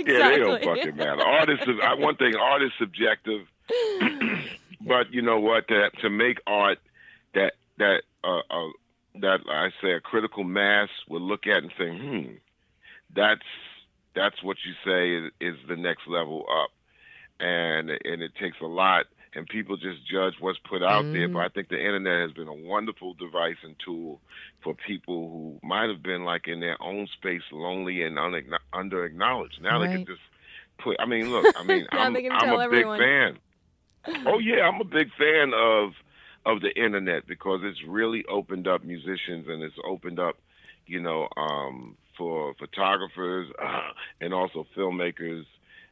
Yeah, 0.12 0.28
they 0.30 0.38
don't 0.38 0.64
fucking 0.64 0.96
matter. 0.96 1.22
Artists, 1.22 1.66
I- 1.82 1.94
one 1.94 2.16
thing, 2.16 2.34
art 2.36 2.62
is 2.62 2.70
subjective, 2.78 3.46
but 4.80 5.12
you 5.12 5.22
know 5.22 5.40
what? 5.40 5.66
That 5.68 5.92
to 6.00 6.10
make 6.10 6.38
art 6.46 6.78
that 7.34 7.54
that 7.78 8.02
uh, 8.24 8.38
uh, 8.50 8.68
that 9.16 9.40
I 9.50 9.70
say 9.82 9.92
a 9.92 10.00
critical 10.00 10.44
mass 10.44 10.88
will 11.08 11.20
look 11.20 11.46
at 11.46 11.62
and 11.62 11.72
say, 11.78 11.88
hmm, 11.96 12.32
that's 13.14 13.42
that's 14.14 14.42
what 14.42 14.56
you 14.64 14.72
say 14.84 15.26
is, 15.26 15.32
is 15.40 15.68
the 15.68 15.76
next 15.76 16.06
level 16.08 16.44
up, 16.50 16.70
and 17.40 17.90
and 17.90 18.22
it 18.22 18.32
takes 18.40 18.56
a 18.60 18.66
lot. 18.66 19.06
And 19.34 19.46
people 19.48 19.78
just 19.78 20.06
judge 20.06 20.34
what's 20.40 20.58
put 20.58 20.82
out 20.82 21.04
there. 21.04 21.26
Mhm. 21.26 21.32
But 21.32 21.38
I 21.38 21.48
think 21.48 21.70
the 21.70 21.78
internet 21.82 22.20
has 22.20 22.32
been 22.32 22.48
a 22.48 22.52
wonderful 22.52 23.14
device 23.14 23.56
and 23.62 23.74
tool 23.82 24.20
for 24.62 24.74
people 24.74 25.30
who 25.30 25.66
might 25.66 25.88
have 25.88 26.02
been 26.02 26.26
like 26.26 26.48
in 26.48 26.60
their 26.60 26.76
own 26.82 27.06
space, 27.16 27.40
lonely 27.50 28.02
and 28.02 28.18
unacknow- 28.18 28.58
under 28.74 29.06
acknowledged. 29.06 29.62
Now 29.62 29.78
they 29.78 29.86
can 29.86 30.04
just 30.04 30.20
put. 30.76 30.96
I 31.00 31.06
mean, 31.06 31.32
look. 31.32 31.46
I 31.58 31.64
mean, 31.64 31.86
I'm, 31.92 32.14
I'm 32.14 32.52
a 32.60 32.62
everyone. 32.62 32.98
big 32.98 33.06
fan. 33.06 33.38
Oh 34.26 34.38
yeah, 34.38 34.62
I'm 34.68 34.80
a 34.80 34.84
big 34.84 35.08
fan 35.18 35.52
of 35.54 35.92
of 36.44 36.60
the 36.60 36.70
internet 36.76 37.26
because 37.26 37.60
it's 37.62 37.78
really 37.86 38.24
opened 38.28 38.66
up 38.66 38.84
musicians 38.84 39.46
and 39.48 39.62
it's 39.62 39.76
opened 39.88 40.18
up, 40.18 40.36
you 40.86 41.00
know, 41.00 41.28
um, 41.36 41.96
for 42.18 42.54
photographers 42.58 43.48
uh, 43.62 43.92
and 44.20 44.34
also 44.34 44.66
filmmakers 44.76 45.44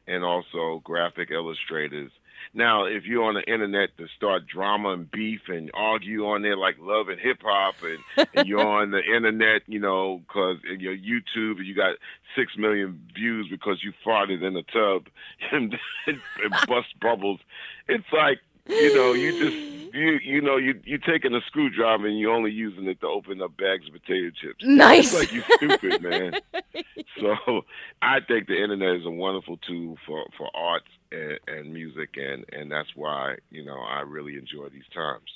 and 0.07 0.23
also 0.23 0.81
graphic 0.83 1.31
illustrators. 1.31 2.11
Now, 2.53 2.85
if 2.85 3.05
you're 3.05 3.23
on 3.23 3.35
the 3.35 3.43
internet 3.43 3.95
to 3.97 4.07
start 4.15 4.47
drama 4.47 4.89
and 4.89 5.09
beef 5.09 5.41
and 5.47 5.71
argue 5.73 6.27
on 6.27 6.41
there 6.41 6.57
like 6.57 6.75
love 6.79 7.09
and 7.09 7.19
hip 7.19 7.41
hop, 7.43 7.75
and, 7.83 8.27
and 8.35 8.47
you're 8.47 8.65
on 8.65 8.91
the 8.91 9.03
internet, 9.03 9.61
you 9.67 9.79
know, 9.79 10.21
because 10.27 10.57
in 10.71 10.79
your 10.79 10.95
YouTube 10.95 11.57
and 11.57 11.65
you 11.65 11.75
got 11.75 11.95
six 12.35 12.57
million 12.57 13.01
views 13.15 13.47
because 13.49 13.83
you 13.83 13.93
farted 14.05 14.41
in 14.41 14.55
a 14.55 14.63
tub 14.63 15.07
and, 15.51 15.77
and 16.07 16.21
bust 16.67 16.99
bubbles, 16.99 17.39
it's 17.87 18.11
like 18.11 18.39
you 18.67 18.95
know, 18.95 19.13
you 19.13 19.31
just 19.31 19.93
you 19.93 20.19
you 20.23 20.41
know 20.41 20.57
you 20.57 20.79
you 20.85 20.97
taking 20.97 21.33
a 21.33 21.41
screwdriver 21.41 22.07
and 22.07 22.19
you're 22.19 22.33
only 22.33 22.51
using 22.51 22.87
it 22.87 23.01
to 23.01 23.07
open 23.07 23.41
up 23.41 23.57
bags 23.57 23.87
of 23.87 23.93
potato 23.93 24.29
chips. 24.29 24.63
Nice. 24.63 25.13
It's 25.13 25.19
like 25.19 25.33
you 25.33 25.43
stupid, 25.55 26.01
man. 26.01 26.33
So 27.19 27.61
I 28.01 28.19
think 28.21 28.47
the 28.47 28.55
internet 28.63 28.95
is 28.95 29.05
a 29.05 29.11
wonderful 29.11 29.57
tool 29.57 29.97
for 30.07 30.25
for 30.37 30.49
arts 30.55 30.87
and, 31.11 31.39
and 31.47 31.73
music, 31.73 32.09
and 32.15 32.45
and 32.51 32.71
that's 32.71 32.89
why 32.95 33.35
you 33.49 33.63
know 33.63 33.77
I 33.79 34.01
really 34.01 34.35
enjoy 34.35 34.69
these 34.69 34.87
times. 34.93 35.29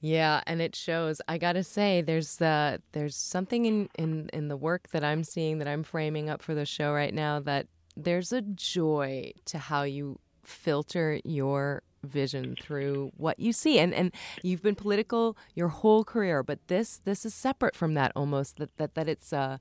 Yeah, 0.00 0.42
and 0.46 0.62
it 0.62 0.76
shows. 0.76 1.20
I 1.28 1.38
gotta 1.38 1.64
say, 1.64 2.02
there's 2.02 2.40
uh, 2.40 2.78
there's 2.92 3.16
something 3.16 3.66
in, 3.66 3.88
in 3.98 4.30
in 4.32 4.48
the 4.48 4.56
work 4.56 4.88
that 4.90 5.04
I'm 5.04 5.24
seeing 5.24 5.58
that 5.58 5.68
I'm 5.68 5.82
framing 5.82 6.30
up 6.30 6.42
for 6.42 6.54
the 6.54 6.66
show 6.66 6.92
right 6.92 7.12
now 7.12 7.40
that 7.40 7.66
there's 7.96 8.32
a 8.32 8.42
joy 8.42 9.32
to 9.46 9.58
how 9.58 9.82
you 9.82 10.20
filter 10.44 11.20
your 11.24 11.82
vision 12.04 12.56
through 12.60 13.10
what 13.16 13.40
you 13.40 13.52
see 13.52 13.78
and 13.80 13.92
and 13.92 14.14
you've 14.42 14.62
been 14.62 14.76
political 14.76 15.36
your 15.54 15.66
whole 15.66 16.04
career 16.04 16.44
but 16.44 16.60
this 16.68 17.00
this 17.04 17.26
is 17.26 17.34
separate 17.34 17.74
from 17.74 17.94
that 17.94 18.12
almost 18.14 18.56
that 18.56 18.74
that, 18.76 18.94
that 18.94 19.08
it's 19.08 19.32
uh 19.32 19.58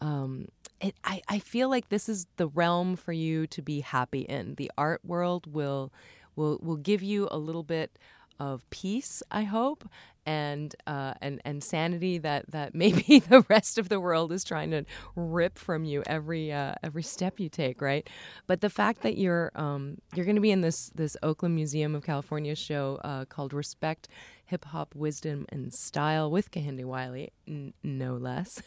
um 0.00 0.46
it, 0.80 0.94
I, 1.04 1.22
I 1.28 1.38
feel 1.38 1.68
like 1.68 1.88
this 1.88 2.08
is 2.08 2.26
the 2.36 2.48
realm 2.48 2.96
for 2.96 3.12
you 3.12 3.46
to 3.48 3.62
be 3.62 3.80
happy 3.80 4.22
in. 4.22 4.54
The 4.54 4.70
art 4.78 5.04
world 5.04 5.52
will 5.52 5.92
will 6.36 6.58
will 6.62 6.76
give 6.76 7.02
you 7.02 7.28
a 7.30 7.38
little 7.38 7.62
bit 7.62 7.98
of 8.40 8.68
peace, 8.70 9.22
I 9.30 9.44
hope, 9.44 9.88
and 10.26 10.74
uh, 10.86 11.14
and 11.20 11.40
and 11.44 11.62
sanity 11.62 12.18
that 12.18 12.50
that 12.50 12.74
maybe 12.84 13.20
the 13.20 13.44
rest 13.48 13.78
of 13.78 13.88
the 13.88 14.00
world 14.00 14.32
is 14.32 14.42
trying 14.42 14.70
to 14.70 14.84
rip 15.14 15.58
from 15.58 15.84
you 15.84 16.02
every 16.06 16.52
uh, 16.52 16.74
every 16.82 17.02
step 17.02 17.38
you 17.38 17.48
take, 17.48 17.80
right? 17.80 18.08
But 18.46 18.62
the 18.62 18.70
fact 18.70 19.02
that 19.02 19.18
you're 19.18 19.52
um, 19.54 19.98
you're 20.14 20.24
going 20.24 20.36
to 20.36 20.42
be 20.42 20.50
in 20.50 20.62
this 20.62 20.90
this 20.94 21.16
Oakland 21.22 21.54
Museum 21.54 21.94
of 21.94 22.02
California 22.04 22.56
show 22.56 22.98
uh, 23.04 23.26
called 23.26 23.52
Respect 23.52 24.08
Hip 24.46 24.64
Hop 24.66 24.94
Wisdom 24.94 25.46
and 25.50 25.72
Style 25.72 26.30
with 26.30 26.50
Kehinde 26.50 26.84
Wiley, 26.84 27.32
n- 27.46 27.74
no 27.84 28.16
less. 28.16 28.62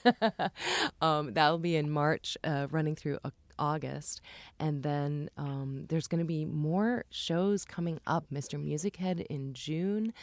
um, 1.01 1.33
that'll 1.33 1.57
be 1.57 1.75
in 1.75 1.89
March, 1.89 2.37
uh, 2.43 2.67
running 2.71 2.95
through. 2.95 3.19
August. 3.57 4.21
And 4.59 4.83
then 4.83 5.29
um, 5.37 5.85
there's 5.89 6.07
going 6.07 6.19
to 6.19 6.25
be 6.25 6.45
more 6.45 7.05
shows 7.09 7.65
coming 7.65 7.99
up. 8.07 8.25
Mr. 8.33 8.63
Musichead 8.63 9.25
in 9.27 9.53
June, 9.53 10.13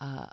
uh, 0.00 0.26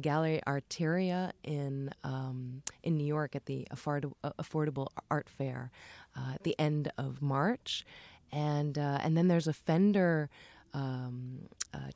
Gallery 0.00 0.40
Arteria 0.46 1.32
in 1.44 1.90
um, 2.04 2.62
in 2.82 2.96
New 2.96 3.06
York 3.06 3.34
at 3.34 3.46
the 3.46 3.66
Afford- 3.70 4.12
Affordable 4.38 4.88
Art 5.10 5.28
Fair 5.28 5.70
uh, 6.16 6.34
at 6.34 6.42
the 6.44 6.54
end 6.58 6.92
of 6.98 7.22
March, 7.22 7.84
and 8.30 8.78
uh, 8.78 8.98
and 9.02 9.16
then 9.16 9.28
there's 9.28 9.48
a 9.48 9.52
Fender. 9.52 10.28
Um, 10.78 11.48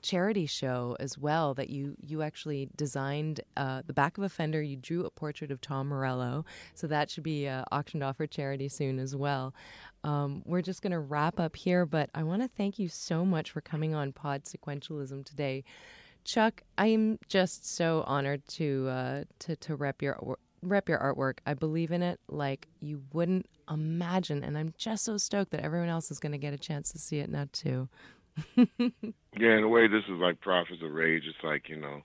charity 0.03 0.47
show 0.47 0.97
as 1.01 1.17
well 1.17 1.55
that 1.55 1.71
you 1.71 1.97
you 2.01 2.23
actually 2.23 2.69
designed 2.77 3.41
uh, 3.57 3.83
the 3.87 3.93
back 3.93 4.19
of 4.19 4.25
a 4.25 4.29
Fender. 4.29 4.61
You 4.61 4.77
drew 4.77 5.07
a 5.07 5.11
portrait 5.11 5.51
of 5.51 5.61
Tom 5.61 5.89
Morello, 5.89 6.45
so 6.75 6.87
that 6.89 7.11
should 7.11 7.23
be 7.23 7.49
uh, 7.49 7.65
auctioned 7.73 8.03
off 8.03 8.17
for 8.17 8.27
charity 8.27 8.69
soon 8.69 8.99
as 8.99 9.17
well. 9.17 9.55
Um, 10.05 10.43
we're 10.45 10.63
just 10.63 10.83
going 10.83 10.91
to 10.91 10.99
wrap 10.99 11.39
up 11.39 11.57
here, 11.57 11.87
but 11.87 12.11
I 12.15 12.25
want 12.25 12.43
to 12.43 12.49
thank 12.49 12.79
you 12.79 12.89
so 12.89 13.25
much 13.25 13.51
for 13.53 13.61
coming 13.61 13.95
on 13.95 14.13
Pod 14.13 14.45
Sequentialism 14.45 15.25
today, 15.25 15.65
Chuck. 16.25 16.63
I 16.77 16.89
am 16.89 17.19
just 17.29 17.65
so 17.75 18.05
honored 18.07 18.47
to 18.49 18.89
uh, 18.91 19.25
to 19.41 19.57
to 19.57 19.77
rep 19.77 20.03
your 20.03 20.37
rep 20.63 20.89
your 20.89 20.99
artwork. 20.99 21.39
I 21.47 21.55
believe 21.55 21.93
in 21.93 22.03
it 22.03 22.21
like 22.29 22.67
you 22.81 23.03
wouldn't 23.13 23.49
imagine, 23.71 24.43
and 24.43 24.59
I'm 24.59 24.75
just 24.77 25.05
so 25.05 25.17
stoked 25.17 25.53
that 25.53 25.61
everyone 25.61 25.89
else 25.89 26.11
is 26.11 26.19
going 26.19 26.33
to 26.33 26.39
get 26.39 26.53
a 26.53 26.59
chance 26.59 26.91
to 26.93 26.99
see 26.99 27.19
it 27.19 27.31
now 27.31 27.47
too. 27.53 27.89
Yeah, 29.35 29.57
in 29.57 29.65
a 29.65 29.69
way, 29.69 29.89
this 29.89 30.05
is 30.05 30.21
like 30.21 30.41
Prophets 30.41 30.83
of 30.83 30.93
Rage. 30.93 31.23
It's 31.27 31.43
like 31.43 31.69
you 31.69 31.77
know, 31.77 32.03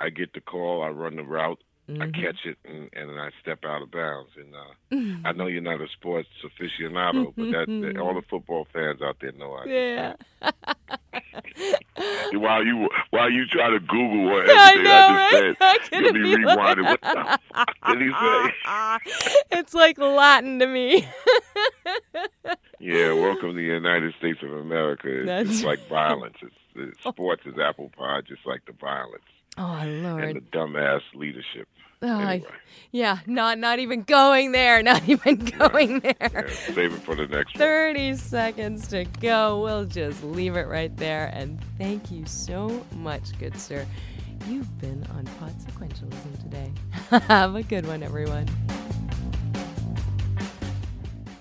I 0.00 0.10
get 0.10 0.32
the 0.32 0.40
call, 0.40 0.82
I 0.82 0.88
run 0.88 1.16
the 1.16 1.22
route, 1.22 1.62
I 1.86 1.92
Mhm. 1.92 2.14
catch 2.14 2.46
it, 2.46 2.56
and, 2.64 2.88
and 2.94 3.10
then 3.10 3.18
I 3.18 3.28
step 3.42 3.58
out 3.66 3.82
of 3.82 3.90
bounds. 3.90 4.30
And 4.38 4.54
uh, 4.54 5.28
I 5.28 5.32
know 5.32 5.48
you're 5.48 5.60
not 5.60 5.82
a 5.82 5.88
sports 5.88 6.28
aficionado, 6.42 7.34
but 7.36 7.50
that, 7.52 7.66
that 7.82 7.98
all 8.00 8.14
the 8.14 8.22
football 8.22 8.66
fans 8.72 9.02
out 9.02 9.18
there 9.20 9.32
know 9.32 9.52
I. 9.52 9.64
Yeah. 9.66 10.14
While 12.32 12.64
you 12.64 12.88
while 13.10 13.30
you 13.30 13.46
try 13.46 13.70
to 13.70 13.78
Google 13.80 14.24
what 14.30 14.48
I 14.50 14.68
everything 14.70 14.82
know, 14.84 14.90
I 15.60 15.78
just 15.78 15.90
said, 15.90 16.02
you'll 16.02 16.12
be 16.12 16.44
like- 16.44 16.58
rewinding. 16.58 16.84
What 16.84 17.00
the 17.02 17.38
fuck 17.54 17.74
did 17.88 18.02
he 18.02 18.10
say? 18.10 19.58
it's 19.58 19.74
like 19.74 19.98
Latin 19.98 20.58
to 20.58 20.66
me. 20.66 21.06
Yeah, 22.80 23.12
welcome 23.12 23.50
to 23.50 23.54
the 23.54 23.62
United 23.62 24.14
States 24.18 24.40
of 24.42 24.52
America. 24.52 25.08
It's, 25.08 25.26
That's 25.26 25.50
it's 25.50 25.64
like 25.64 25.88
violence. 25.88 26.36
It's, 26.42 26.54
it's 26.74 26.98
sports 27.04 27.42
is 27.46 27.54
apple 27.58 27.90
pie, 27.96 28.20
just 28.26 28.44
like 28.44 28.64
the 28.66 28.72
violence. 28.72 29.22
Oh 29.56 29.82
Lord. 29.86 30.24
And 30.24 30.36
the 30.36 30.40
dumbass 30.40 31.00
leadership. 31.14 31.68
Anyway. 32.04 32.44
Yeah, 32.92 33.18
not 33.26 33.58
not 33.58 33.80
even 33.80 34.02
going 34.02 34.52
there. 34.52 34.80
Not 34.84 35.08
even 35.08 35.44
going 35.58 35.98
there. 35.98 36.14
Yeah, 36.20 36.74
save 36.74 36.92
it 36.92 37.02
for 37.02 37.16
the 37.16 37.26
next 37.26 37.54
one. 37.54 37.58
30 37.58 38.14
seconds 38.14 38.86
to 38.88 39.04
go. 39.20 39.60
We'll 39.62 39.84
just 39.84 40.22
leave 40.22 40.54
it 40.56 40.68
right 40.68 40.96
there. 40.96 41.32
And 41.34 41.58
thank 41.76 42.12
you 42.12 42.24
so 42.26 42.84
much, 42.92 43.36
good 43.40 43.58
sir. 43.58 43.84
You've 44.46 44.78
been 44.80 45.04
on 45.16 45.24
Pod 45.40 45.54
Sequentialism 45.58 46.42
today. 46.42 46.72
Have 47.26 47.56
a 47.56 47.62
good 47.62 47.86
one, 47.86 48.02
everyone. 48.04 48.46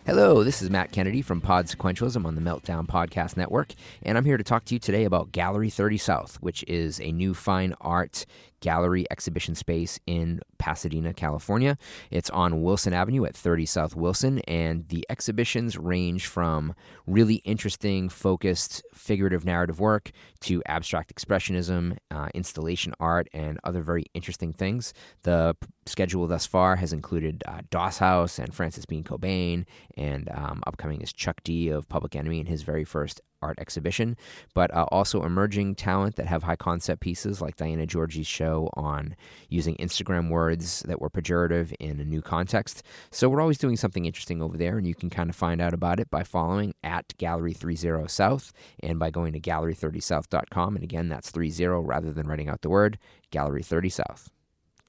Hello, 0.05 0.43
this 0.43 0.61
is 0.61 0.69
Matt 0.69 0.91
Kennedy 0.91 1.21
from 1.21 1.39
Pod 1.39 1.67
Sequentialism 1.67 2.25
on 2.25 2.35
the 2.35 2.41
Meltdown 2.41 2.85
Podcast 2.85 3.37
Network, 3.37 3.73
and 4.01 4.17
I'm 4.17 4.25
here 4.25 4.35
to 4.35 4.43
talk 4.43 4.65
to 4.65 4.75
you 4.75 4.79
today 4.79 5.05
about 5.05 5.31
Gallery 5.31 5.69
30 5.69 5.97
South, 5.97 6.35
which 6.41 6.61
is 6.67 6.99
a 6.99 7.13
new 7.13 7.33
fine 7.33 7.73
art 7.79 8.25
gallery 8.63 9.05
exhibition 9.11 9.53
space 9.55 9.99
in 10.07 10.39
Pasadena, 10.57 11.13
California. 11.13 11.77
It's 12.09 12.29
on 12.29 12.61
Wilson 12.61 12.93
Avenue 12.93 13.25
at 13.25 13.35
30 13.35 13.65
South 13.65 13.93
Wilson, 13.93 14.39
and 14.47 14.87
the 14.87 15.05
exhibitions 15.09 15.77
range 15.77 16.27
from 16.27 16.73
really 17.05 17.35
interesting, 17.43 18.07
focused, 18.07 18.81
figurative 18.93 19.43
narrative 19.43 19.81
work 19.81 20.11
to 20.41 20.63
abstract 20.65 21.13
expressionism, 21.13 21.97
uh, 22.09 22.29
installation 22.33 22.93
art, 23.01 23.27
and 23.33 23.59
other 23.65 23.81
very 23.81 24.05
interesting 24.13 24.53
things. 24.53 24.93
The 25.23 25.57
schedule 25.85 26.25
thus 26.27 26.45
far 26.45 26.77
has 26.77 26.93
included 26.93 27.43
uh, 27.45 27.63
Doss 27.69 27.97
House 27.97 28.39
and 28.39 28.55
Francis 28.55 28.85
Bean 28.85 29.03
Cobain, 29.03 29.65
and 29.95 30.29
um, 30.33 30.63
upcoming 30.65 31.01
is 31.01 31.13
Chuck 31.13 31.41
D 31.43 31.69
of 31.69 31.87
Public 31.89 32.15
Enemy 32.15 32.39
in 32.39 32.45
his 32.45 32.63
very 32.63 32.83
first 32.83 33.21
art 33.43 33.59
exhibition, 33.59 34.15
but 34.53 34.73
uh, 34.73 34.85
also 34.91 35.23
emerging 35.23 35.75
talent 35.75 36.15
that 36.15 36.27
have 36.27 36.43
high 36.43 36.55
concept 36.55 37.01
pieces 37.01 37.41
like 37.41 37.57
Diana 37.57 37.85
Georgie's 37.85 38.25
show 38.25 38.69
on 38.73 39.15
using 39.49 39.75
Instagram 39.75 40.29
words 40.29 40.81
that 40.87 41.01
were 41.01 41.09
pejorative 41.09 41.73
in 41.79 41.99
a 41.99 42.05
new 42.05 42.21
context. 42.21 42.83
So 43.11 43.29
we're 43.29 43.41
always 43.41 43.57
doing 43.57 43.75
something 43.75 44.05
interesting 44.05 44.41
over 44.41 44.57
there, 44.57 44.77
and 44.77 44.87
you 44.87 44.95
can 44.95 45.09
kind 45.09 45.29
of 45.29 45.35
find 45.35 45.61
out 45.61 45.73
about 45.73 45.99
it 45.99 46.09
by 46.09 46.23
following 46.23 46.73
at 46.83 47.09
Gallery30 47.17 48.09
South 48.09 48.53
and 48.81 48.97
by 48.97 49.11
going 49.11 49.33
to 49.33 49.39
gallery30south.com. 49.39 50.75
And 50.75 50.83
again, 50.83 51.09
that's 51.09 51.29
30 51.29 51.65
rather 51.83 52.11
than 52.11 52.27
writing 52.27 52.49
out 52.49 52.61
the 52.61 52.69
word 52.69 52.97
Gallery 53.31 53.63
30 53.63 53.89
South. 53.89 54.29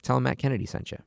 Tell 0.02 0.16
them 0.16 0.24
Matt 0.24 0.38
Kennedy 0.38 0.66
sent 0.66 0.92
you. 0.92 0.98